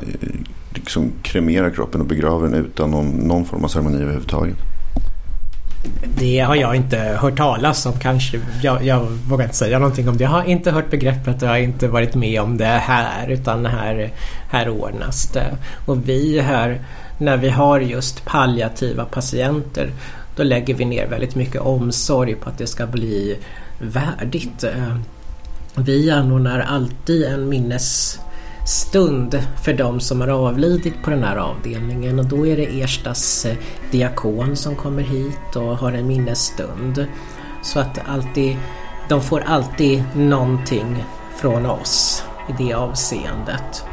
liksom 0.86 1.12
kremerar 1.22 1.70
kroppen 1.70 2.00
och 2.00 2.06
begraver 2.06 2.48
den 2.48 2.64
utan 2.64 2.90
någon, 2.90 3.08
någon 3.08 3.44
form 3.44 3.64
av 3.64 3.68
ceremoni 3.68 4.02
överhuvudtaget? 4.02 4.56
Det 6.18 6.40
har 6.40 6.54
jag 6.54 6.76
inte 6.76 6.98
hört 6.98 7.36
talas 7.36 7.86
om 7.86 7.92
kanske. 7.92 8.40
Jag, 8.62 8.84
jag 8.84 9.00
vågar 9.28 9.44
inte 9.44 9.56
säga 9.56 9.78
någonting 9.78 10.08
om 10.08 10.16
det. 10.16 10.24
Jag 10.24 10.30
har 10.30 10.44
inte 10.44 10.70
hört 10.70 10.90
begreppet 10.90 11.36
och 11.36 11.42
jag 11.42 11.52
har 11.52 11.58
inte 11.58 11.88
varit 11.88 12.14
med 12.14 12.40
om 12.40 12.56
det 12.56 12.64
här 12.64 13.28
utan 13.28 13.66
här, 13.66 14.12
här 14.50 14.68
ordnas 14.68 15.28
det. 15.28 15.56
Och 15.86 16.08
vi 16.08 16.40
här, 16.40 16.80
när 17.18 17.36
vi 17.36 17.48
har 17.48 17.80
just 17.80 18.24
palliativa 18.24 19.04
patienter 19.04 19.90
då 20.36 20.42
lägger 20.42 20.74
vi 20.74 20.84
ner 20.84 21.06
väldigt 21.06 21.34
mycket 21.34 21.60
omsorg 21.60 22.34
på 22.34 22.48
att 22.48 22.58
det 22.58 22.66
ska 22.66 22.86
bli 22.86 23.38
värdigt. 23.78 24.64
Eh, 24.64 24.96
vi 25.76 26.10
anordnar 26.10 26.60
alltid 26.60 27.24
en 27.24 27.48
minnes 27.48 28.18
stund 28.66 29.42
för 29.62 29.72
de 29.72 30.00
som 30.00 30.20
har 30.20 30.28
avlidit 30.28 31.02
på 31.02 31.10
den 31.10 31.24
här 31.24 31.36
avdelningen 31.36 32.18
och 32.18 32.24
då 32.26 32.46
är 32.46 32.56
det 32.56 32.82
Erstas 32.82 33.44
eh, 33.44 33.56
diakon 33.90 34.56
som 34.56 34.76
kommer 34.76 35.02
hit 35.02 35.56
och 35.56 35.76
har 35.76 35.92
en 35.92 36.06
minnesstund. 36.06 37.06
Så 37.62 37.80
att 37.80 37.98
alltid, 38.06 38.56
de 39.08 39.22
får 39.22 39.40
alltid 39.40 40.04
någonting 40.14 41.04
från 41.36 41.66
oss 41.66 42.24
i 42.48 42.64
det 42.64 42.74
avseendet. 42.74 43.84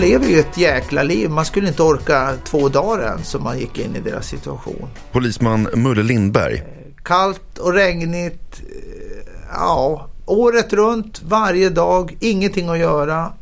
De 0.00 0.06
lever 0.06 0.28
ju 0.28 0.40
ett 0.40 0.58
jäkla 0.58 1.02
liv. 1.02 1.30
Man 1.30 1.44
skulle 1.44 1.68
inte 1.68 1.82
orka 1.82 2.34
två 2.44 2.68
dagar 2.68 3.04
ens 3.04 3.34
om 3.34 3.42
man 3.42 3.58
gick 3.58 3.78
in 3.78 3.96
i 3.96 4.00
deras 4.00 4.26
situation. 4.26 4.88
Polisman 5.12 5.68
Mulle 5.74 6.02
Lindberg. 6.02 6.62
Kallt 7.02 7.58
och 7.58 7.72
regnigt. 7.72 8.60
Eh, 8.60 9.28
ja, 9.52 10.08
året 10.26 10.72
runt, 10.72 11.22
varje 11.22 11.70
dag, 11.70 12.16
ingenting 12.20 12.68
att 12.68 12.78
göra. 12.78 13.32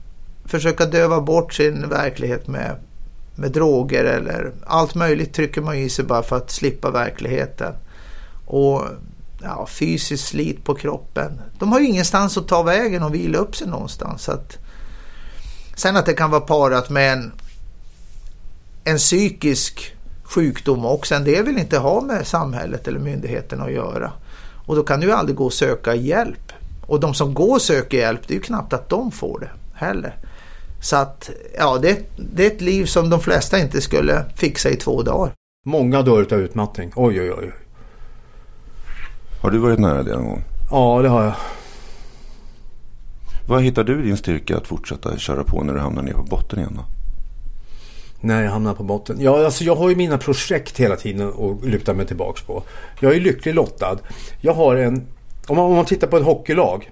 Försöka 0.44 0.86
döva 0.86 1.20
bort 1.20 1.54
sin 1.54 1.88
verklighet 1.88 2.46
med, 2.46 2.76
med 3.34 3.52
droger 3.52 4.04
eller 4.04 4.52
allt 4.66 4.94
möjligt 4.94 5.34
trycker 5.34 5.60
man 5.60 5.76
i 5.76 5.88
sig 5.88 6.04
bara 6.04 6.22
för 6.22 6.36
att 6.36 6.50
slippa 6.50 6.90
verkligheten. 6.90 7.74
Och 8.46 8.82
ja, 9.42 9.66
fysiskt 9.66 10.28
slit 10.28 10.64
på 10.64 10.74
kroppen. 10.74 11.40
De 11.58 11.72
har 11.72 11.80
ju 11.80 11.86
ingenstans 11.86 12.36
att 12.36 12.48
ta 12.48 12.62
vägen 12.62 13.02
och 13.02 13.14
vila 13.14 13.38
upp 13.38 13.56
sig 13.56 13.68
någonstans. 13.68 14.22
Så 14.22 14.32
att, 14.32 14.58
Sen 15.76 15.96
att 15.96 16.06
det 16.06 16.12
kan 16.12 16.30
vara 16.30 16.40
parat 16.40 16.90
med 16.90 17.12
en, 17.12 17.32
en 18.84 18.96
psykisk 18.96 19.96
sjukdom 20.22 20.84
också, 20.86 21.18
det 21.18 21.42
vill 21.42 21.58
inte 21.58 21.78
ha 21.78 22.00
med 22.00 22.26
samhället 22.26 22.88
eller 22.88 22.98
myndigheterna 22.98 23.64
att 23.64 23.72
göra. 23.72 24.12
Och 24.66 24.76
då 24.76 24.82
kan 24.82 25.00
du 25.00 25.12
aldrig 25.12 25.36
gå 25.36 25.44
och 25.44 25.52
söka 25.52 25.94
hjälp. 25.94 26.52
Och 26.86 27.00
de 27.00 27.14
som 27.14 27.34
går 27.34 27.54
och 27.54 27.62
söker 27.62 27.98
hjälp, 27.98 28.20
det 28.26 28.34
är 28.34 28.36
ju 28.36 28.42
knappt 28.42 28.72
att 28.72 28.88
de 28.88 29.10
får 29.10 29.40
det 29.40 29.50
heller. 29.74 30.16
Så 30.80 30.96
att, 30.96 31.30
ja, 31.58 31.78
det, 31.82 31.98
det 32.16 32.46
är 32.46 32.50
ett 32.50 32.60
liv 32.60 32.84
som 32.84 33.10
de 33.10 33.20
flesta 33.20 33.58
inte 33.58 33.80
skulle 33.80 34.24
fixa 34.34 34.70
i 34.70 34.76
två 34.76 35.02
dagar. 35.02 35.32
Många 35.66 36.02
dör 36.02 36.32
av 36.32 36.40
utmattning. 36.40 36.92
Oj, 36.96 37.20
oj, 37.20 37.32
oj. 37.38 37.52
Har 39.42 39.50
du 39.50 39.58
varit 39.58 39.78
nära 39.78 40.02
det 40.02 40.14
någon 40.14 40.24
gång? 40.24 40.44
Ja, 40.70 41.02
det 41.02 41.08
har 41.08 41.24
jag. 41.24 41.34
Vad 43.48 43.62
hittar 43.62 43.84
du 43.84 44.02
din 44.02 44.16
styrka 44.16 44.56
att 44.56 44.66
fortsätta 44.66 45.18
köra 45.18 45.44
på 45.44 45.62
när 45.64 45.74
du 45.74 45.80
hamnar 45.80 46.02
ner 46.02 46.12
på 46.12 46.22
botten 46.22 46.58
igen 46.58 46.72
då? 46.76 46.84
När 48.20 48.42
jag 48.42 48.50
hamnar 48.50 48.74
på 48.74 48.82
botten? 48.82 49.16
Ja, 49.20 49.44
alltså 49.44 49.64
jag 49.64 49.76
har 49.76 49.88
ju 49.88 49.96
mina 49.96 50.18
projekt 50.18 50.80
hela 50.80 50.96
tiden 50.96 51.28
att 51.28 51.64
luta 51.64 51.94
mig 51.94 52.06
tillbaks 52.06 52.42
på. 52.42 52.62
Jag 53.00 53.16
är 53.16 53.20
lycklig 53.20 53.54
lottad. 53.54 53.98
Jag 54.40 54.54
har 54.54 54.76
en... 54.76 55.06
Om 55.46 55.56
man, 55.56 55.64
om 55.66 55.76
man 55.76 55.84
tittar 55.84 56.06
på 56.06 56.16
ett 56.16 56.24
hockeylag. 56.24 56.90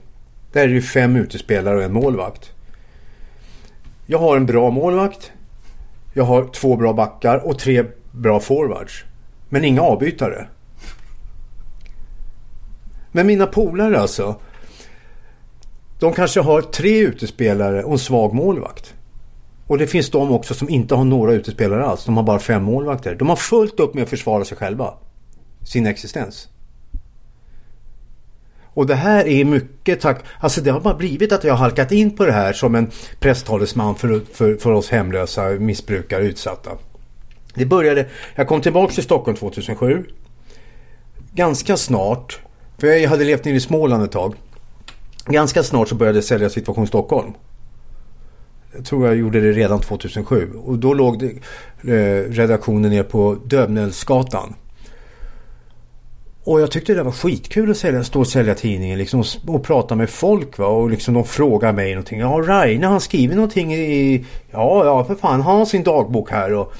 Där 0.52 0.62
är 0.62 0.68
det 0.68 0.75
ju 0.75 0.82
fem 0.82 1.16
utespelare 1.16 1.76
och 1.76 1.82
en 1.82 1.92
målvakt. 1.92 2.52
Jag 4.06 4.18
har 4.18 4.37
en 4.37 4.46
bra 4.46 4.70
målvakt. 4.70 5.32
Jag 6.12 6.25
har 6.25 6.44
två 6.44 6.76
bra 6.76 6.92
backar 6.92 7.46
och 7.46 7.58
tre 7.58 7.84
bra 8.11 8.40
forwards. 8.40 9.04
Men 9.49 9.64
inga 9.64 9.82
avbytare. 9.82 10.46
Men 13.12 13.26
mina 13.26 13.46
polare 13.46 14.00
alltså. 14.00 14.37
De 16.04 16.12
kanske 16.12 16.40
har 16.40 16.62
tre 16.62 16.99
utespelare 16.99 17.84
och 17.84 17.92
en 17.92 17.99
svag 17.99 18.34
målvakt. 18.34 18.94
Och 19.66 19.78
det 19.78 19.87
finns 19.87 20.11
de 20.11 20.32
också 20.32 20.54
som 20.54 20.68
inte 20.68 20.94
har 20.94 21.04
några 21.04 21.32
utespelare 21.32 21.84
alls. 21.84 22.04
De 22.04 22.16
har 22.16 22.25
bara 22.25 22.38
fem 22.38 22.62
målvakter. 22.62 23.14
De 23.14 23.28
har 23.28 23.37
fullt 23.37 23.80
upp 23.80 23.94
med 23.94 24.02
att 24.02 24.11
försvara 24.11 24.44
sig 24.44 24.56
själva. 24.56 24.94
Sin 25.62 25.87
existens. 25.87 26.49
Och 28.64 28.87
det 28.87 28.94
här 28.94 29.28
är 29.28 29.44
mycket 29.44 30.00
tack... 30.00 30.25
Alltså 30.40 30.61
det 30.61 30.70
har 30.70 30.80
bara 30.80 30.94
blivit 30.94 31.32
att 31.32 31.44
jag 31.44 31.52
har 31.52 31.58
halkat 31.58 31.92
in 31.92 32.16
på 32.16 32.26
det 32.26 32.32
här 32.32 32.52
som 32.52 32.75
en 32.75 32.90
presstalesman 33.20 33.94
för, 33.94 34.20
för, 34.32 34.56
för 34.56 34.73
oss 34.73 34.90
hemlösa 34.90 35.49
missbrukare 35.49 36.25
utsatta. 36.25 36.70
Det 37.54 37.66
började... 37.66 38.06
Jag 38.34 38.49
kom 38.49 38.61
tillbaka 38.61 38.94
till 38.94 39.04
Stockholm 39.04 39.37
2007. 39.37 40.04
Ganska 41.32 41.76
snart. 41.76 42.40
För 42.78 42.87
jag 42.87 43.11
hade 43.11 43.25
levt 43.25 43.44
nere 43.44 43.54
i 43.54 43.61
Småland 43.61 44.04
ett 44.04 44.12
tag. 44.12 44.34
Ganska 45.26 45.62
snart 45.62 45.88
så 45.88 45.95
började 45.95 46.19
jag 46.19 46.25
sälja 46.25 46.50
Situation 46.50 46.87
Stockholm. 46.87 47.33
Jag 48.76 48.85
tror 48.85 49.07
jag 49.07 49.16
gjorde 49.16 49.40
det 49.40 49.52
redan 49.52 49.81
2007. 49.81 50.52
Och 50.64 50.78
då 50.78 50.95
låg 50.95 51.19
det, 51.19 51.31
eh, 51.93 52.31
redaktionen 52.31 52.90
ner 52.90 53.02
på 53.02 53.38
Dövnälsgatan. 53.45 54.54
Och 56.45 56.61
jag 56.61 56.71
tyckte 56.71 56.95
det 56.95 57.02
var 57.02 57.12
skitkul 57.12 57.71
att 57.71 57.76
sälja, 57.76 58.04
stå 58.04 58.21
och 58.21 58.28
sälja 58.28 58.54
tidningen 58.54 58.99
liksom, 58.99 59.21
och, 59.21 59.54
och 59.54 59.62
prata 59.62 59.95
med 59.95 60.11
folk. 60.11 60.59
Va? 60.59 60.66
Och 60.66 60.90
liksom 60.90 61.14
de 61.14 61.25
frågar 61.25 61.73
mig 61.73 61.90
någonting. 61.90 62.21
Ja, 62.21 62.43
Raine 62.47 62.85
han 62.85 63.00
skriver 63.00 63.35
någonting 63.35 63.75
i... 63.75 64.25
Ja, 64.50 64.85
ja 64.85 65.04
för 65.04 65.14
fan. 65.14 65.40
Han 65.40 65.59
har 65.59 65.64
sin 65.64 65.83
dagbok 65.83 66.31
här 66.31 66.52
och, 66.52 66.73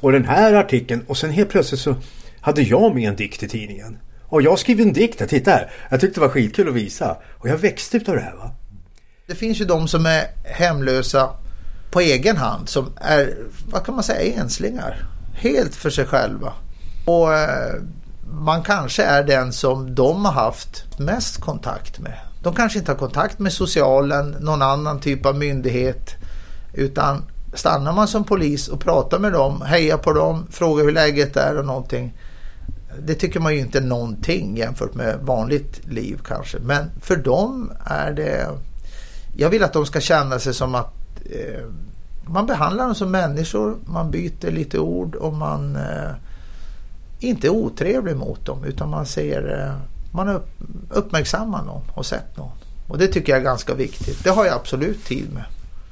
och 0.00 0.12
den 0.12 0.24
här 0.24 0.54
artikeln. 0.54 1.04
Och 1.06 1.16
sen 1.16 1.30
helt 1.30 1.48
plötsligt 1.48 1.80
så 1.80 1.94
hade 2.40 2.62
jag 2.62 2.94
med 2.94 3.08
en 3.08 3.16
dikt 3.16 3.42
i 3.42 3.48
tidningen. 3.48 3.98
Och 4.28 4.42
jag 4.42 4.58
skrev 4.58 4.80
en 4.80 4.92
dikt, 4.92 5.28
titta 5.28 5.50
här. 5.50 5.70
Jag 5.90 6.00
tyckte 6.00 6.20
det 6.20 6.26
var 6.26 6.32
skitkul 6.32 6.68
att 6.68 6.74
visa. 6.74 7.16
Och 7.38 7.48
jag 7.48 7.56
växte 7.56 7.96
utav 7.96 8.14
det 8.14 8.20
här 8.20 8.34
va. 8.36 8.50
Det 9.26 9.34
finns 9.34 9.60
ju 9.60 9.64
de 9.64 9.88
som 9.88 10.06
är 10.06 10.24
hemlösa 10.44 11.30
på 11.90 12.00
egen 12.00 12.36
hand 12.36 12.68
som 12.68 12.92
är, 13.00 13.34
vad 13.70 13.84
kan 13.84 13.94
man 13.94 14.04
säga, 14.04 14.40
enslingar. 14.40 15.06
Helt 15.34 15.74
för 15.74 15.90
sig 15.90 16.06
själva. 16.06 16.52
Och 17.04 17.34
eh, 17.34 17.74
man 18.30 18.62
kanske 18.62 19.02
är 19.02 19.24
den 19.24 19.52
som 19.52 19.94
de 19.94 20.24
har 20.24 20.32
haft 20.32 20.98
mest 20.98 21.40
kontakt 21.40 21.98
med. 21.98 22.18
De 22.42 22.54
kanske 22.54 22.78
inte 22.78 22.90
har 22.90 22.98
kontakt 22.98 23.38
med 23.38 23.52
socialen, 23.52 24.36
någon 24.40 24.62
annan 24.62 25.00
typ 25.00 25.26
av 25.26 25.36
myndighet. 25.38 26.14
Utan 26.74 27.24
stannar 27.54 27.92
man 27.92 28.08
som 28.08 28.24
polis 28.24 28.68
och 28.68 28.80
pratar 28.80 29.18
med 29.18 29.32
dem, 29.32 29.62
hejar 29.62 29.96
på 29.96 30.12
dem, 30.12 30.46
frågar 30.50 30.84
hur 30.84 30.92
läget 30.92 31.36
är 31.36 31.58
och 31.58 31.66
någonting. 31.66 32.14
Det 33.02 33.14
tycker 33.14 33.40
man 33.40 33.54
ju 33.54 33.60
inte 33.60 33.80
någonting 33.80 34.56
jämfört 34.56 34.94
med 34.94 35.18
vanligt 35.22 35.86
liv 35.86 36.20
kanske. 36.24 36.58
Men 36.58 36.90
för 37.00 37.16
dem 37.16 37.72
är 37.84 38.12
det... 38.12 38.48
Jag 39.36 39.50
vill 39.50 39.64
att 39.64 39.72
de 39.72 39.86
ska 39.86 40.00
känna 40.00 40.38
sig 40.38 40.54
som 40.54 40.74
att 40.74 40.94
eh, 41.24 41.64
man 42.26 42.46
behandlar 42.46 42.84
dem 42.84 42.94
som 42.94 43.10
människor, 43.10 43.76
man 43.86 44.10
byter 44.10 44.50
lite 44.50 44.78
ord 44.78 45.14
och 45.14 45.32
man 45.32 45.76
eh, 45.76 46.10
inte 47.20 47.46
är 47.46 47.50
otrevlig 47.50 48.16
mot 48.16 48.46
dem 48.46 48.64
utan 48.64 48.90
man 48.90 49.06
ser, 49.06 49.62
eh, 49.62 49.74
man 50.12 50.28
upp, 50.28 50.48
uppmärksammar 50.90 51.64
någon 51.64 51.82
och 51.94 52.06
sett 52.06 52.36
någon. 52.36 52.50
Och 52.88 52.98
det 52.98 53.06
tycker 53.06 53.32
jag 53.32 53.40
är 53.40 53.44
ganska 53.44 53.74
viktigt. 53.74 54.24
Det 54.24 54.30
har 54.30 54.44
jag 54.44 54.54
absolut 54.54 55.04
tid 55.04 55.32
med. 55.34 55.44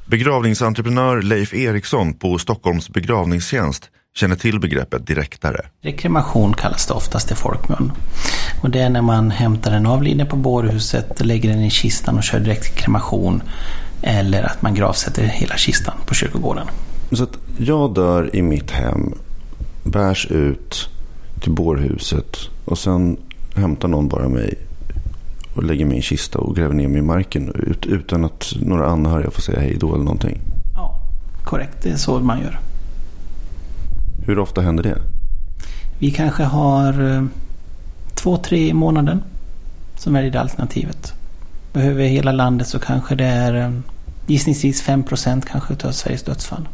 Begravningsentreprenör 0.06 1.22
Leif 1.22 1.54
Eriksson 1.54 2.14
på 2.14 2.38
Stockholms 2.38 2.88
begravningstjänst 2.88 3.90
känner 4.16 4.36
till 4.36 4.60
begreppet 4.60 5.06
direktare. 5.06 5.60
Rekremation 5.80 6.54
kallas 6.54 6.86
det 6.86 6.94
oftast 6.94 7.30
i 7.30 7.34
folkmun. 7.34 7.92
Och 8.62 8.70
det 8.70 8.80
är 8.80 8.90
när 8.90 9.02
man 9.02 9.30
hämtar 9.30 9.72
en 9.72 9.86
avliden 9.86 10.26
på 10.26 10.36
bårhuset, 10.36 11.20
lägger 11.20 11.48
den 11.48 11.64
i 11.64 11.70
kistan 11.70 12.16
och 12.16 12.22
kör 12.22 12.40
direkt 12.40 12.74
kremation. 12.74 13.42
Eller 14.02 14.42
att 14.42 14.62
man 14.62 14.74
gravsätter 14.74 15.22
hela 15.22 15.56
kistan 15.56 15.94
på 16.06 16.14
kyrkogården. 16.14 16.66
Så 17.12 17.22
att 17.22 17.38
jag 17.58 17.94
dör 17.94 18.36
i 18.36 18.42
mitt 18.42 18.70
hem, 18.70 19.14
bärs 19.84 20.26
ut 20.30 20.88
till 21.40 21.52
bårhuset 21.52 22.36
och 22.64 22.78
sen 22.78 23.16
hämtar 23.54 23.88
någon 23.88 24.08
bara 24.08 24.28
mig 24.28 24.54
och 25.54 25.62
lägger 25.62 25.84
mig 25.84 25.94
i 25.94 25.96
en 25.96 26.02
kista 26.02 26.38
och 26.38 26.56
gräver 26.56 26.74
ner 26.74 26.88
mig 26.88 26.98
i 26.98 27.02
marken 27.02 27.52
ut, 27.54 27.86
utan 27.86 28.24
att 28.24 28.52
några 28.60 28.86
anhöriga 28.86 29.30
får 29.30 29.42
säga 29.42 29.60
hej 29.60 29.76
då 29.80 29.94
eller 29.94 30.04
någonting. 30.04 30.40
Ja, 30.74 31.00
korrekt. 31.44 31.76
Det 31.82 31.90
är 31.90 31.96
så 31.96 32.20
man 32.20 32.40
gör. 32.40 32.60
Hur 34.26 34.38
ofta 34.38 34.60
händer 34.60 34.82
det? 34.82 34.98
Vi 35.98 36.10
kanske 36.10 36.44
har 36.44 37.16
eh, 37.16 37.24
två, 38.14 38.36
tre 38.36 38.68
i 38.68 38.72
månaden 38.72 39.22
som 39.96 40.12
väljer 40.12 40.30
det 40.30 40.40
alternativet. 40.40 41.12
Behöver 41.72 42.04
hela 42.04 42.32
landet 42.32 42.68
så 42.68 42.78
kanske 42.78 43.14
det 43.14 43.24
är 43.24 43.54
eh, 43.54 43.70
gissningsvis 44.26 44.82
5 44.82 45.02
procent 45.02 45.46
kanske 45.46 45.72
utav 45.72 45.92
Sveriges 45.92 46.22
dödsfall. 46.22 46.68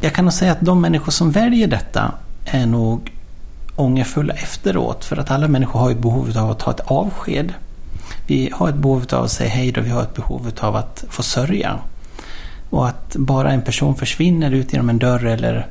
Jag 0.00 0.14
kan 0.14 0.24
nog 0.24 0.32
säga 0.32 0.52
att 0.52 0.60
de 0.60 0.80
människor 0.80 1.12
som 1.12 1.30
väljer 1.30 1.68
detta 1.68 2.14
är 2.44 2.66
nog 2.66 3.12
ångerfulla 3.76 4.34
efteråt. 4.34 5.04
För 5.04 5.16
att 5.16 5.30
alla 5.30 5.48
människor 5.48 5.80
har 5.80 5.90
ett 5.90 6.02
behov 6.02 6.38
av 6.38 6.50
att 6.50 6.58
ta 6.58 6.70
ett 6.70 6.80
avsked. 6.80 7.52
Vi 8.26 8.50
har 8.52 8.68
ett 8.68 8.74
behov 8.74 9.04
av 9.12 9.24
att 9.24 9.30
säga 9.30 9.50
hej 9.50 9.72
då, 9.72 9.80
vi 9.80 9.90
har 9.90 10.02
ett 10.02 10.14
behov 10.14 10.50
av 10.60 10.76
att 10.76 11.04
få 11.08 11.22
sörja. 11.22 11.78
Och 12.70 12.88
att 12.88 13.16
bara 13.16 13.52
en 13.52 13.62
person 13.62 13.94
försvinner 13.94 14.50
ut 14.50 14.72
genom 14.72 14.90
en 14.90 14.98
dörr 14.98 15.24
eller 15.26 15.66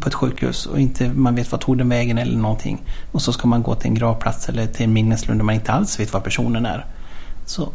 på 0.00 0.08
ett 0.08 0.14
sjukhus 0.14 0.66
och 0.66 0.80
inte 0.80 1.08
man 1.08 1.34
vet 1.34 1.52
vart 1.52 1.60
tog 1.60 1.78
den 1.78 1.88
vägen 1.88 2.18
eller 2.18 2.38
någonting. 2.38 2.82
Och 3.12 3.22
så 3.22 3.32
ska 3.32 3.48
man 3.48 3.62
gå 3.62 3.74
till 3.74 3.88
en 3.88 3.94
gravplats 3.94 4.48
eller 4.48 4.66
till 4.66 4.84
en 4.84 4.92
minneslund 4.92 5.40
där 5.40 5.44
man 5.44 5.54
inte 5.54 5.72
alls 5.72 6.00
vet 6.00 6.12
var 6.12 6.20
personen 6.20 6.66
är. 6.66 6.86
Så 7.46 7.72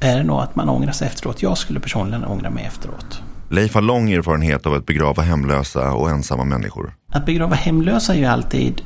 är 0.00 0.16
det 0.16 0.22
nog 0.22 0.40
att 0.40 0.56
man 0.56 0.68
ångrar 0.68 0.92
sig 0.92 1.06
efteråt. 1.08 1.42
Jag 1.42 1.58
skulle 1.58 1.80
personligen 1.80 2.24
ångra 2.24 2.50
mig 2.50 2.64
efteråt. 2.64 3.22
Leif 3.50 3.74
har 3.74 3.82
lång 3.82 4.12
erfarenhet 4.12 4.66
av 4.66 4.74
att 4.74 4.86
begrava 4.86 5.22
hemlösa 5.22 5.92
och 5.92 6.10
ensamma 6.10 6.44
människor. 6.44 6.94
Att 7.12 7.26
begrava 7.26 7.54
hemlösa 7.54 8.14
är 8.14 8.18
ju 8.18 8.24
alltid 8.24 8.82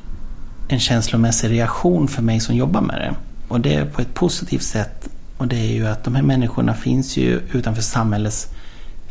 en 0.69 0.81
känslomässig 0.81 1.51
reaktion 1.51 2.09
för 2.09 2.23
mig 2.23 2.41
som 2.41 2.57
jobbar 2.57 2.81
med 2.81 2.97
det. 2.97 3.15
Och 3.49 3.61
det 3.61 3.75
är 3.75 3.85
på 3.85 4.03
ett 4.03 4.15
positivt 4.15 4.63
sätt. 4.63 5.09
Och 5.39 5.49
det 5.49 5.57
är 5.57 5.73
ju 5.73 5.87
att 5.87 6.05
de 6.05 6.15
här 6.15 6.23
människorna 6.23 6.75
finns 6.75 7.17
ju 7.17 7.41
utanför 7.53 7.83
samhällets 7.83 8.49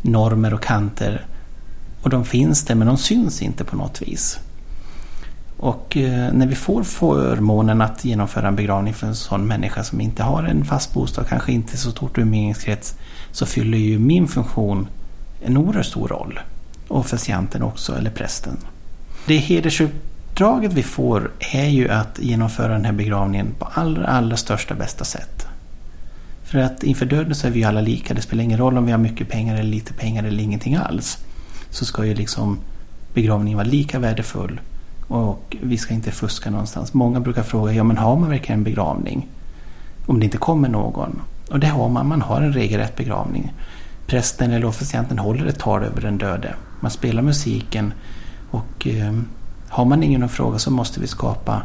normer 0.02 0.54
och 0.54 0.62
kanter. 0.62 1.26
Och 2.02 2.10
de 2.10 2.24
finns 2.24 2.64
där 2.64 2.74
men 2.74 2.86
de 2.86 2.96
syns 2.96 3.42
inte 3.42 3.64
på 3.64 3.76
något 3.76 4.02
vis. 4.02 4.38
Och 5.56 5.96
eh, 5.96 6.32
när 6.32 6.46
vi 6.46 6.54
får 6.54 6.82
förmånen 6.82 7.80
att 7.80 8.04
genomföra 8.04 8.48
en 8.48 8.56
begravning 8.56 8.94
för 8.94 9.06
en 9.06 9.14
sån 9.14 9.46
människa 9.46 9.84
som 9.84 10.00
inte 10.00 10.22
har 10.22 10.42
en 10.42 10.64
fast 10.64 10.94
bostad, 10.94 11.26
kanske 11.28 11.52
inte 11.52 11.76
så 11.76 11.90
stort 11.90 12.18
umgängeskrets, 12.18 12.94
så 13.32 13.46
fyller 13.46 13.78
ju 13.78 13.98
min 13.98 14.28
funktion 14.28 14.86
en 15.42 15.56
oerhört 15.56 15.86
stor 15.86 16.08
roll. 16.08 16.40
Och 16.88 16.98
officianten 16.98 17.62
också, 17.62 17.96
eller 17.96 18.10
prästen. 18.10 18.56
Det 19.26 19.36
hedersuppdraget 19.36 20.72
vi 20.72 20.82
får 20.82 21.30
är 21.38 21.68
ju 21.68 21.88
att 21.88 22.18
genomföra 22.18 22.72
den 22.72 22.84
här 22.84 22.92
begravningen 22.92 23.54
på 23.58 23.68
allra, 23.74 24.06
allra 24.06 24.36
största 24.36 24.74
bästa 24.74 25.04
sätt. 25.04 25.46
För 26.44 26.58
att 26.58 26.82
inför 26.82 27.06
döden 27.06 27.34
så 27.34 27.46
är 27.46 27.50
vi 27.50 27.64
alla 27.64 27.80
lika. 27.80 28.14
Det 28.14 28.22
spelar 28.22 28.44
ingen 28.44 28.58
roll 28.58 28.78
om 28.78 28.86
vi 28.86 28.92
har 28.92 28.98
mycket 28.98 29.28
pengar 29.28 29.54
eller 29.54 29.70
lite 29.70 29.92
pengar 29.92 30.24
eller 30.24 30.42
ingenting 30.42 30.74
alls. 30.74 31.18
Så 31.72 31.84
ska 31.84 32.06
ju 32.06 32.14
liksom 32.14 32.58
begravningen 33.14 33.56
vara 33.56 33.68
lika 33.68 33.98
värdefull 33.98 34.60
och 35.08 35.56
vi 35.62 35.78
ska 35.78 35.94
inte 35.94 36.10
fuska 36.10 36.50
någonstans. 36.50 36.94
Många 36.94 37.20
brukar 37.20 37.42
fråga, 37.42 37.72
ja 37.72 37.84
men 37.84 37.98
har 37.98 38.16
man 38.16 38.30
verkligen 38.30 38.60
en 38.60 38.64
begravning? 38.64 39.28
Om 40.06 40.20
det 40.20 40.24
inte 40.24 40.38
kommer 40.38 40.68
någon. 40.68 41.22
Och 41.50 41.60
det 41.60 41.66
har 41.66 41.88
man, 41.88 42.08
man 42.08 42.22
har 42.22 42.40
en 42.40 42.52
regelrätt 42.52 42.96
begravning. 42.96 43.52
Prästen 44.06 44.50
eller 44.50 44.66
officianten 44.66 45.18
håller 45.18 45.46
ett 45.46 45.58
tal 45.58 45.82
över 45.82 46.00
den 46.00 46.18
döde. 46.18 46.54
Man 46.80 46.90
spelar 46.90 47.22
musiken 47.22 47.92
och 48.50 48.86
eh, 48.86 49.12
har 49.68 49.84
man 49.84 50.02
ingen 50.02 50.22
att 50.22 50.30
fråga 50.30 50.58
så 50.58 50.70
måste 50.70 51.00
vi 51.00 51.06
skapa 51.06 51.62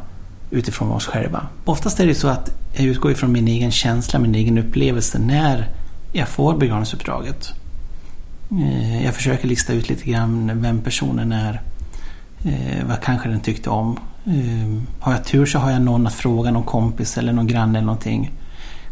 utifrån 0.52 0.92
oss 0.92 1.06
själva. 1.06 1.48
Oftast 1.66 2.00
är 2.00 2.08
det 2.08 2.16
så 2.16 2.28
att 2.28 2.52
jag 2.74 2.86
utgår 2.86 3.12
ifrån 3.12 3.32
min 3.32 3.48
egen 3.48 3.72
känsla, 3.72 4.20
min 4.20 4.36
egen 4.36 4.58
upplevelse 4.58 5.20
när 5.20 5.70
jag 6.12 6.28
får 6.28 6.58
begravningsuppdraget. 6.58 7.54
Eh, 8.52 9.06
jag 9.06 9.16
försöker 9.16 9.48
lista 9.48 9.74
ut 9.74 9.90
lite 9.90 10.10
grann 10.10 10.62
vem 10.62 10.82
personen 10.82 11.32
är. 11.32 11.62
Eh, 12.46 12.86
vad 12.88 13.02
kanske 13.02 13.30
den 13.30 13.40
tyckte 13.40 13.70
om. 13.70 14.00
Eh, 14.26 14.82
har 15.00 15.12
jag 15.12 15.26
tur 15.26 15.46
så 15.46 15.60
har 15.60 15.72
jag 15.72 15.82
någon 15.82 16.08
att 16.08 16.14
fråga, 16.14 16.52
någon 16.52 16.64
kompis 16.64 17.18
eller 17.18 17.34
någon 17.34 17.48
granne 17.48 17.78
eller 17.78 17.86
någonting. 17.86 18.32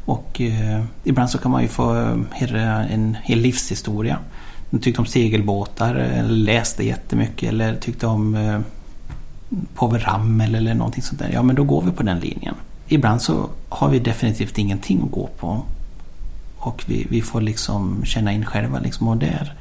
Och 0.05 0.41
ibland 1.03 1.29
så 1.29 1.37
kan 1.37 1.51
man 1.51 1.61
ju 1.61 1.67
få 1.67 1.93
höra 2.31 2.85
en 2.85 3.17
hel 3.23 3.39
livshistoria. 3.39 4.17
De 4.69 4.79
tyckte 4.79 5.01
om 5.01 5.05
segelbåtar, 5.07 6.23
läste 6.27 6.85
jättemycket 6.85 7.49
eller 7.49 7.75
tyckte 7.75 8.07
om 8.07 8.35
eh, 8.35 8.59
Povel 9.75 10.01
Ramel 10.01 10.55
eller 10.55 10.73
någonting 10.73 11.03
sånt 11.03 11.19
där. 11.19 11.29
Ja, 11.33 11.43
men 11.43 11.55
då 11.55 11.63
går 11.63 11.81
vi 11.81 11.91
på 11.91 12.03
den 12.03 12.19
linjen. 12.19 12.55
Ibland 12.87 13.21
så 13.21 13.49
har 13.69 13.89
vi 13.89 13.99
definitivt 13.99 14.57
ingenting 14.57 15.01
att 15.05 15.11
gå 15.11 15.29
på. 15.39 15.63
Och 16.65 16.83
vi, 16.87 17.07
vi 17.09 17.21
får 17.21 17.41
liksom 17.41 18.05
känna 18.05 18.31
in 18.31 18.45
själva. 18.45 18.79
Liksom, 18.79 19.07
och 19.07 19.17
där, 19.17 19.53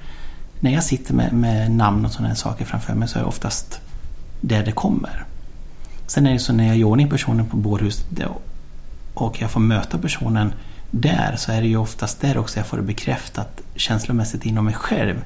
när 0.60 0.70
jag 0.70 0.84
sitter 0.84 1.14
med, 1.14 1.32
med 1.32 1.70
namn 1.70 2.04
och 2.04 2.12
sådana 2.12 2.34
saker 2.34 2.64
framför 2.64 2.94
mig 2.94 3.08
så 3.08 3.18
är 3.18 3.22
det 3.22 3.28
oftast 3.28 3.80
där 4.40 4.64
det 4.64 4.72
kommer. 4.72 5.24
Sen 6.06 6.26
är 6.26 6.32
det 6.32 6.38
så 6.38 6.52
när 6.52 6.66
jag 6.66 6.76
gör 6.76 6.86
ordning 6.86 7.10
personen 7.10 7.46
på 7.46 7.56
bårhuset 7.56 8.06
och 9.14 9.42
jag 9.42 9.50
får 9.50 9.60
möta 9.60 9.98
personen 9.98 10.52
där 10.90 11.36
så 11.36 11.52
är 11.52 11.60
det 11.60 11.68
ju 11.68 11.76
oftast 11.76 12.20
där 12.20 12.38
också 12.38 12.58
jag 12.58 12.66
får 12.66 12.76
det 12.76 12.82
bekräftat 12.82 13.60
känslomässigt 13.76 14.46
inom 14.46 14.64
mig 14.64 14.74
själv. 14.74 15.24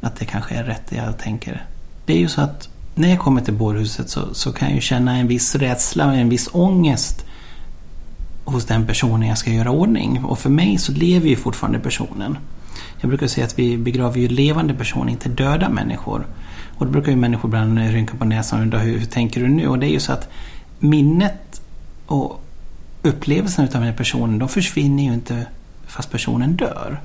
Att 0.00 0.16
det 0.16 0.24
kanske 0.24 0.54
är 0.54 0.64
rätt 0.64 0.86
det 0.88 0.96
jag 0.96 1.18
tänker. 1.18 1.66
Det 2.06 2.12
är 2.12 2.18
ju 2.18 2.28
så 2.28 2.40
att 2.40 2.68
när 2.94 3.08
jag 3.08 3.18
kommer 3.18 3.40
till 3.40 3.54
bårhuset 3.54 4.10
så, 4.10 4.34
så 4.34 4.52
kan 4.52 4.68
jag 4.68 4.74
ju 4.74 4.80
känna 4.80 5.16
en 5.16 5.28
viss 5.28 5.54
rädsla 5.54 6.06
och 6.06 6.14
en 6.14 6.28
viss 6.28 6.48
ångest 6.52 7.23
hos 8.44 8.64
den 8.64 8.86
personen 8.86 9.28
jag 9.28 9.38
ska 9.38 9.50
göra 9.50 9.70
ordning. 9.70 10.24
Och 10.24 10.38
för 10.38 10.50
mig 10.50 10.78
så 10.78 10.92
lever 10.92 11.28
ju 11.28 11.36
fortfarande 11.36 11.78
personen. 11.78 12.38
Jag 13.00 13.08
brukar 13.08 13.26
säga 13.26 13.46
att 13.46 13.58
vi 13.58 13.78
begraver 13.78 14.20
ju 14.20 14.28
levande 14.28 14.74
personer, 14.74 15.12
inte 15.12 15.28
döda 15.28 15.68
människor. 15.68 16.26
Och 16.76 16.86
då 16.86 16.92
brukar 16.92 17.10
ju 17.10 17.16
människor 17.16 17.48
ibland 17.48 17.78
rynka 17.78 18.16
på 18.16 18.24
näsan 18.24 18.58
och 18.58 18.62
undra 18.62 18.78
hur, 18.78 18.98
hur 18.98 19.06
tänker 19.06 19.40
du 19.40 19.48
nu? 19.48 19.68
Och 19.68 19.78
det 19.78 19.86
är 19.86 19.90
ju 19.90 20.00
så 20.00 20.12
att 20.12 20.28
minnet 20.78 21.60
och 22.06 22.44
upplevelsen 23.02 23.64
av 23.64 23.70
den 23.70 23.82
här 23.82 23.92
personen, 23.92 24.38
de 24.38 24.48
försvinner 24.48 25.02
ju 25.02 25.14
inte 25.14 25.46
fast 25.86 26.10
personen 26.10 26.56
dör. 26.56 27.00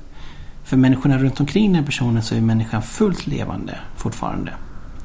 För 0.64 0.78
människorna 0.78 1.18
runt 1.18 1.40
omkring 1.40 1.74
den 1.74 1.86
personen 1.86 2.24
så 2.24 2.36
är 2.36 2.42
människan 2.42 2.82
fullt 2.82 3.28
levande 3.28 3.80
fortfarande. 3.98 4.52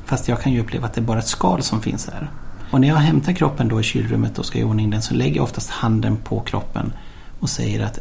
Fast 0.05 0.29
jag 0.29 0.43
kan 0.43 0.53
ju 0.53 0.61
uppleva 0.61 0.87
att 0.87 0.95
det 0.95 1.01
är 1.01 1.03
bara 1.03 1.19
ett 1.19 1.27
skal 1.27 1.63
som 1.63 1.81
finns 1.81 2.11
här. 2.13 2.31
Och 2.75 2.81
när 2.81 2.89
jag 2.89 2.97
hämtar 2.97 3.33
kroppen 3.33 3.69
då 3.69 3.81
i 3.81 3.83
kylrummet 3.83 4.39
och 4.39 4.47
ska 4.47 4.59
i 4.59 4.65
ordning 4.65 4.91
den 4.91 5.03
så 5.03 5.15
lägger 5.15 5.37
jag 5.37 5.45
oftast 5.45 5.71
handen 5.71 6.17
på 6.17 6.41
kroppen 6.41 6.93
och 7.41 7.51
säger 7.51 7.85
att 7.85 7.99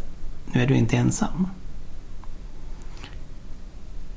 nu 0.54 0.62
är 0.62 0.68
du 0.68 0.76
inte 0.76 0.98
ensam. 0.98 1.48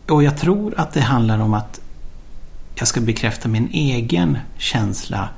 Och 0.08 0.22
jag 0.22 0.38
tror 0.38 0.74
att 0.76 0.92
det 0.92 1.00
handlar 1.00 1.38
om 1.38 1.54
att 1.54 1.80
jag 2.74 2.88
ska 2.88 3.00
bekräfta 3.00 3.48
min 3.48 3.68
egen 3.72 4.38
känsla 4.58 5.28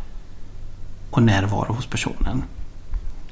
och 1.10 1.22
närvaro 1.22 1.72
hos 1.72 1.86
personen. 1.86 2.42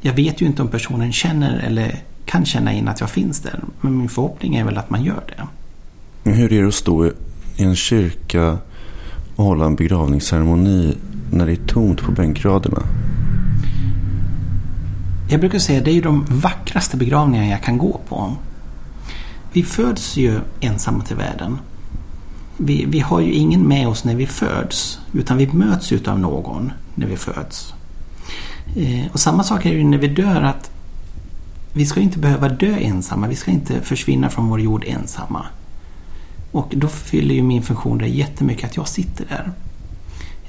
Jag 0.00 0.12
vet 0.12 0.40
ju 0.42 0.46
inte 0.46 0.62
om 0.62 0.68
personen 0.68 1.12
känner 1.12 1.58
eller 1.58 2.02
kan 2.24 2.44
känna 2.44 2.72
in 2.72 2.88
att 2.88 3.00
jag 3.00 3.10
finns 3.10 3.40
där. 3.40 3.60
Men 3.80 3.98
min 3.98 4.08
förhoppning 4.08 4.56
är 4.56 4.64
väl 4.64 4.78
att 4.78 4.90
man 4.90 5.04
gör 5.04 5.22
det. 5.26 6.30
Hur 6.30 6.52
är 6.52 6.62
det 6.62 6.68
att 6.68 6.74
stå 6.74 7.06
i 7.06 7.12
en 7.56 7.76
kyrka 7.76 8.58
och 9.36 9.44
hålla 9.44 9.64
en 9.64 9.76
begravningsceremoni 9.76 10.96
när 11.30 11.46
det 11.46 11.52
är 11.52 11.66
tomt 11.66 12.02
på 12.02 12.12
bänkraderna? 12.12 12.82
Jag 15.28 15.40
brukar 15.40 15.58
säga 15.58 15.78
att 15.78 15.84
det 15.84 15.90
är 15.90 16.02
de 16.02 16.26
vackraste 16.28 16.96
begravningar 16.96 17.50
jag 17.50 17.62
kan 17.62 17.78
gå 17.78 18.00
på. 18.08 18.36
Vi 19.52 19.62
föds 19.62 20.16
ju 20.16 20.40
ensamma 20.60 21.04
till 21.04 21.16
världen. 21.16 21.58
Vi, 22.56 22.84
vi 22.84 23.00
har 23.00 23.20
ju 23.20 23.32
ingen 23.32 23.60
med 23.60 23.88
oss 23.88 24.04
när 24.04 24.14
vi 24.14 24.26
föds 24.26 24.98
utan 25.12 25.36
vi 25.36 25.46
möts 25.46 25.92
av 25.92 26.18
någon 26.18 26.72
när 26.94 27.06
vi 27.06 27.16
föds. 27.16 27.74
Eh, 28.76 29.12
och 29.12 29.20
samma 29.20 29.44
sak 29.44 29.66
är 29.66 29.74
det 29.74 29.84
när 29.84 29.98
vi 29.98 30.08
dör 30.08 30.42
att 30.42 30.70
vi 31.72 31.86
ska 31.86 32.00
inte 32.00 32.18
behöva 32.18 32.48
dö 32.48 32.76
ensamma. 32.76 33.28
Vi 33.28 33.36
ska 33.36 33.50
inte 33.50 33.80
försvinna 33.80 34.30
från 34.30 34.48
vår 34.48 34.60
jord 34.60 34.84
ensamma. 34.86 35.46
Och 36.52 36.74
då 36.76 36.88
fyller 36.88 37.34
ju 37.34 37.42
min 37.42 37.62
funktion 37.62 37.98
där 37.98 38.06
jättemycket 38.06 38.70
att 38.70 38.76
jag 38.76 38.88
sitter 38.88 39.24
där. 39.24 39.52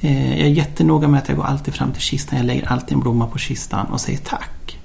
Eh, 0.02 0.38
jag 0.38 0.48
är 0.48 0.52
jättenoga 0.52 1.08
med 1.08 1.18
att 1.18 1.28
jag 1.28 1.38
går 1.38 1.44
alltid 1.44 1.74
fram 1.74 1.92
till 1.92 2.02
kistan. 2.02 2.38
Jag 2.38 2.46
lägger 2.46 2.68
alltid 2.68 2.94
en 2.94 3.00
blomma 3.00 3.28
på 3.28 3.38
kistan 3.38 3.86
och 3.86 4.02
säger 4.02 4.20
tack. 4.20 4.80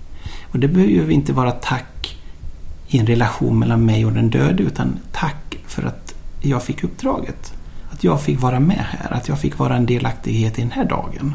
Och 0.53 0.59
det 0.59 0.68
behöver 0.68 0.92
ju 0.92 1.11
inte 1.11 1.33
vara 1.33 1.51
tack 1.51 2.16
i 2.88 2.98
en 2.98 3.07
relation 3.07 3.59
mellan 3.59 3.85
mig 3.85 4.07
och 4.07 4.12
den 4.12 4.31
döde 4.31 4.62
utan 4.62 4.98
tack 5.12 5.59
för 5.66 5.83
att 5.83 6.14
jag 6.40 6.62
fick 6.62 6.85
uppdraget. 6.85 7.53
Att 7.90 8.05
jag 8.05 8.22
fick 8.22 8.40
vara 8.40 8.61
med 8.61 8.85
här, 8.90 9.12
att 9.12 9.29
jag 9.29 9.38
fick 9.38 9.59
vara 9.59 9.77
en 9.77 9.87
delaktighet 9.87 10.59
i 10.59 10.62
den 10.62 10.70
här 10.70 10.85
dagen. 10.85 11.35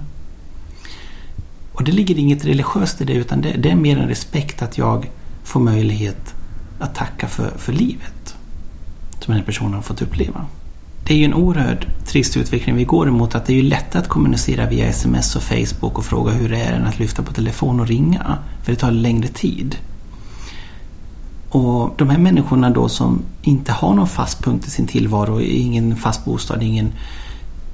Och 1.73 1.83
det 1.83 1.91
ligger 1.91 2.19
inget 2.19 2.45
religiöst 2.45 3.01
i 3.01 3.05
det 3.05 3.13
utan 3.13 3.41
det, 3.41 3.51
det 3.51 3.69
är 3.69 3.75
mer 3.75 3.97
en 3.97 4.07
respekt 4.07 4.61
att 4.61 4.77
jag 4.77 5.09
får 5.43 5.59
möjlighet 5.59 6.35
att 6.79 6.95
tacka 6.95 7.27
för, 7.27 7.51
för 7.57 7.73
livet 7.73 8.35
som 9.19 9.33
den 9.33 9.37
här 9.37 9.45
personen 9.45 9.73
har 9.73 9.81
fått 9.81 10.01
uppleva. 10.01 10.45
Det 11.08 11.13
är 11.13 11.17
ju 11.17 11.26
en 11.26 11.34
oerhört 11.34 11.88
trist 12.06 12.38
utveckling 12.38 12.76
vi 12.76 12.84
går 12.84 13.08
emot 13.08 13.36
att 13.36 13.46
det 13.46 13.54
är 13.54 13.56
ju 13.56 13.62
lättare 13.62 14.02
att 14.02 14.08
kommunicera 14.08 14.65
via 14.65 14.88
sms 14.88 15.36
och 15.36 15.43
Facebook 15.43 15.98
och 15.98 16.06
fråga 16.06 16.32
hur 16.32 16.50
det 16.50 16.58
är 16.58 16.74
än 16.74 16.86
att 16.86 17.00
lyfta 17.00 17.24
på 17.24 17.34
telefon 17.34 17.80
och 17.80 17.88
ringa. 17.88 18.38
För 18.63 18.72
det 18.72 18.78
tar 18.78 18.91
längre 18.91 19.28
tid. 19.28 19.76
Och 21.50 21.93
de 21.98 22.10
här 22.10 22.17
människorna 22.17 22.70
då 22.70 22.89
som 22.89 23.22
inte 23.41 23.72
har 23.72 23.93
någon 23.93 24.08
fast 24.08 24.43
punkt 24.43 24.67
i 24.67 24.70
sin 24.70 24.88
tillvaro, 24.88 25.41
ingen 25.41 25.96
fast 25.96 26.26
bostad, 26.26 26.63
ingen 26.63 26.91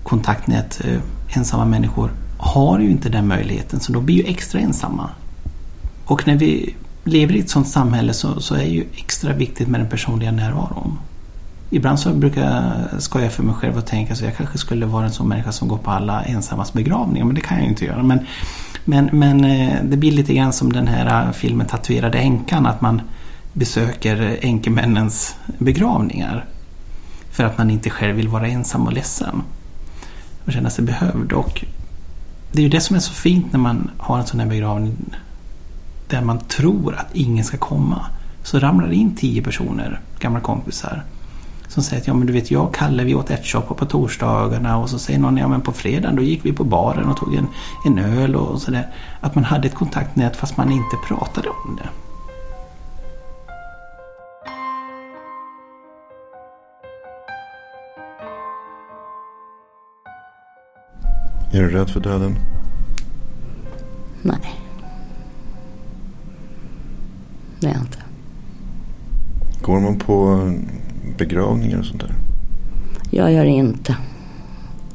kontaktnät, 0.03 0.81
eh, 0.85 0.99
ensamma 1.37 1.65
människor 1.65 2.11
har 2.37 2.79
ju 2.79 2.89
inte 2.89 3.09
den 3.09 3.27
möjligheten 3.27 3.79
så 3.79 3.93
de 3.93 4.05
blir 4.05 4.15
ju 4.15 4.23
extra 4.23 4.59
ensamma. 4.59 5.09
Och 6.05 6.27
när 6.27 6.35
vi 6.35 6.75
lever 7.03 7.35
i 7.35 7.39
ett 7.39 7.49
sådant 7.49 7.69
samhälle 7.69 8.13
så, 8.13 8.41
så 8.41 8.55
är 8.55 8.59
det 8.59 8.65
ju 8.65 8.85
extra 8.95 9.33
viktigt 9.33 9.67
med 9.67 9.79
den 9.79 9.89
personliga 9.89 10.31
närvaron. 10.31 10.97
Ibland 11.75 11.99
så 11.99 12.13
brukar 12.13 12.41
jag 12.41 13.01
skoja 13.01 13.29
för 13.29 13.43
mig 13.43 13.55
själv 13.55 13.77
och 13.77 13.85
tänka 13.85 14.15
så 14.15 14.25
jag 14.25 14.37
kanske 14.37 14.57
skulle 14.57 14.85
vara 14.85 15.05
en 15.05 15.11
sån 15.11 15.27
människa 15.27 15.51
som 15.51 15.67
går 15.67 15.77
på 15.77 15.91
alla 15.91 16.23
ensammas 16.23 16.73
begravningar 16.73 17.25
men 17.25 17.35
det 17.35 17.41
kan 17.41 17.57
jag 17.57 17.63
ju 17.63 17.69
inte 17.69 17.85
göra. 17.85 18.03
Men, 18.03 18.19
men, 18.85 19.09
men 19.13 19.45
eh, 19.45 19.83
det 19.83 19.97
blir 19.97 20.11
lite 20.11 20.33
grann 20.33 20.53
som 20.53 20.73
den 20.73 20.87
här 20.87 21.25
eh, 21.25 21.31
filmen 21.31 21.67
Tatuerade 21.67 22.17
änkan 22.17 22.65
att 22.65 22.81
man 22.81 23.01
besöker 23.53 24.21
eh, 24.21 24.49
änkemännens 24.49 25.35
begravningar. 25.57 26.45
För 27.31 27.43
att 27.43 27.57
man 27.57 27.69
inte 27.69 27.89
själv 27.89 28.15
vill 28.15 28.27
vara 28.27 28.47
ensam 28.47 28.87
och 28.87 28.93
ledsen. 28.93 29.41
Och 30.45 30.53
känna 30.53 30.69
sig 30.69 30.85
behövd. 30.85 31.33
Och 31.33 31.65
det 32.51 32.59
är 32.59 32.63
ju 32.63 32.69
det 32.69 32.81
som 32.81 32.95
är 32.95 32.99
så 32.99 33.13
fint 33.13 33.51
när 33.51 33.59
man 33.59 33.91
har 33.97 34.19
en 34.19 34.25
sån 34.25 34.39
här 34.39 34.47
begravning 34.47 34.95
där 36.07 36.21
man 36.21 36.39
tror 36.39 36.95
att 36.95 37.15
ingen 37.15 37.45
ska 37.45 37.57
komma. 37.57 38.05
Så 38.43 38.59
ramlar 38.59 38.87
det 38.87 38.95
in 38.95 39.15
tio 39.15 39.41
personer, 39.41 39.99
gamla 40.19 40.39
kompisar. 40.39 41.03
Som 41.73 41.83
säger 41.83 42.01
att 42.01 42.07
ja 42.07 42.13
men 42.13 42.27
du 42.27 42.33
vet 42.33 42.51
jag 42.51 42.63
och 42.63 42.75
Kalle 42.75 43.03
vi 43.03 43.15
åt 43.15 43.31
ärtsoppa 43.31 43.73
på 43.73 43.85
torsdagarna 43.85 44.77
och 44.77 44.89
så 44.89 44.99
säger 44.99 45.19
någon 45.19 45.37
ja 45.37 45.47
men 45.47 45.61
på 45.61 45.71
fredagen 45.71 46.15
då 46.15 46.21
gick 46.21 46.45
vi 46.45 46.53
på 46.53 46.63
baren 46.63 47.09
och 47.09 47.17
tog 47.17 47.35
en, 47.35 47.47
en 47.85 47.99
öl 47.99 48.35
och 48.35 48.61
sådär. 48.61 48.87
Att 49.21 49.35
man 49.35 49.43
hade 49.43 49.67
ett 49.67 49.75
kontaktnät 49.75 50.35
fast 50.35 50.57
man 50.57 50.71
inte 50.71 50.95
pratade 51.07 51.49
om 51.49 51.79
det. 51.81 51.89
Är 61.57 61.61
du 61.61 61.69
rädd 61.69 61.89
för 61.89 61.99
döden? 61.99 62.39
Nej. 64.21 64.59
Det 67.59 67.67
är 67.67 67.71
jag 67.71 67.81
inte. 67.81 67.99
Går 69.61 69.79
man 69.79 69.99
på 69.99 70.49
begravningar 71.17 71.79
och 71.79 71.85
sånt 71.85 72.01
där? 72.01 72.13
Jag 73.11 73.33
gör 73.33 73.43
det 73.43 73.51
inte. 73.51 73.97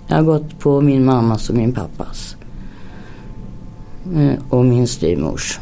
Jag 0.07 0.17
har 0.17 0.23
gått 0.23 0.59
på 0.59 0.81
min 0.81 1.05
mammas 1.05 1.51
och 1.51 1.57
min 1.57 1.73
pappas. 1.73 2.37
Eh, 4.15 4.43
och 4.49 4.65
min 4.65 4.87
styvmors. 4.87 5.61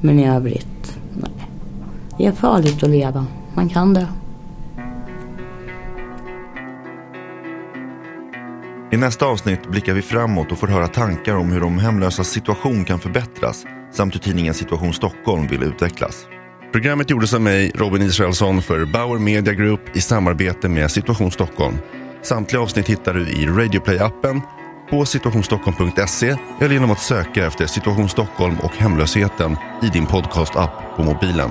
Men 0.00 0.18
i 0.18 0.28
övrigt, 0.28 0.98
nej. 1.14 1.48
Det 2.18 2.26
är 2.26 2.32
farligt 2.32 2.82
att 2.82 2.90
leva. 2.90 3.26
Man 3.54 3.68
kan 3.68 3.94
det. 3.94 4.06
I 8.92 8.96
nästa 8.96 9.26
avsnitt 9.26 9.70
blickar 9.70 9.94
vi 9.94 10.02
framåt 10.02 10.52
och 10.52 10.58
får 10.58 10.66
höra 10.66 10.88
tankar 10.88 11.34
om 11.34 11.52
hur 11.52 11.60
de 11.60 11.78
hemlösas 11.78 12.28
situation 12.28 12.84
kan 12.84 12.98
förbättras 12.98 13.64
samt 13.92 14.14
hur 14.14 14.20
tidningen 14.20 14.54
Situation 14.54 14.92
Stockholm 14.92 15.46
vill 15.46 15.62
utvecklas. 15.62 16.26
Programmet 16.72 17.10
gjordes 17.10 17.34
av 17.34 17.40
mig, 17.40 17.72
Robin 17.74 18.02
Israelsson, 18.02 18.62
för 18.62 18.84
Bauer 18.84 19.18
Media 19.18 19.54
Group 19.54 19.96
i 19.96 20.00
samarbete 20.00 20.68
med 20.68 20.90
Situation 20.90 21.30
Stockholm. 21.30 21.74
Samtliga 22.22 22.62
avsnitt 22.62 22.88
hittar 22.88 23.14
du 23.14 23.28
i 23.28 23.46
Radioplay-appen, 23.46 24.40
på 24.90 25.04
situationstockholm.se 25.04 26.36
eller 26.60 26.74
genom 26.74 26.90
att 26.90 27.00
söka 27.00 27.46
efter 27.46 27.66
Situation 27.66 28.08
Stockholm 28.08 28.56
och 28.62 28.72
hemlösheten 28.76 29.56
i 29.82 29.86
din 29.86 30.06
podcast-app 30.06 30.96
på 30.96 31.02
mobilen. 31.02 31.50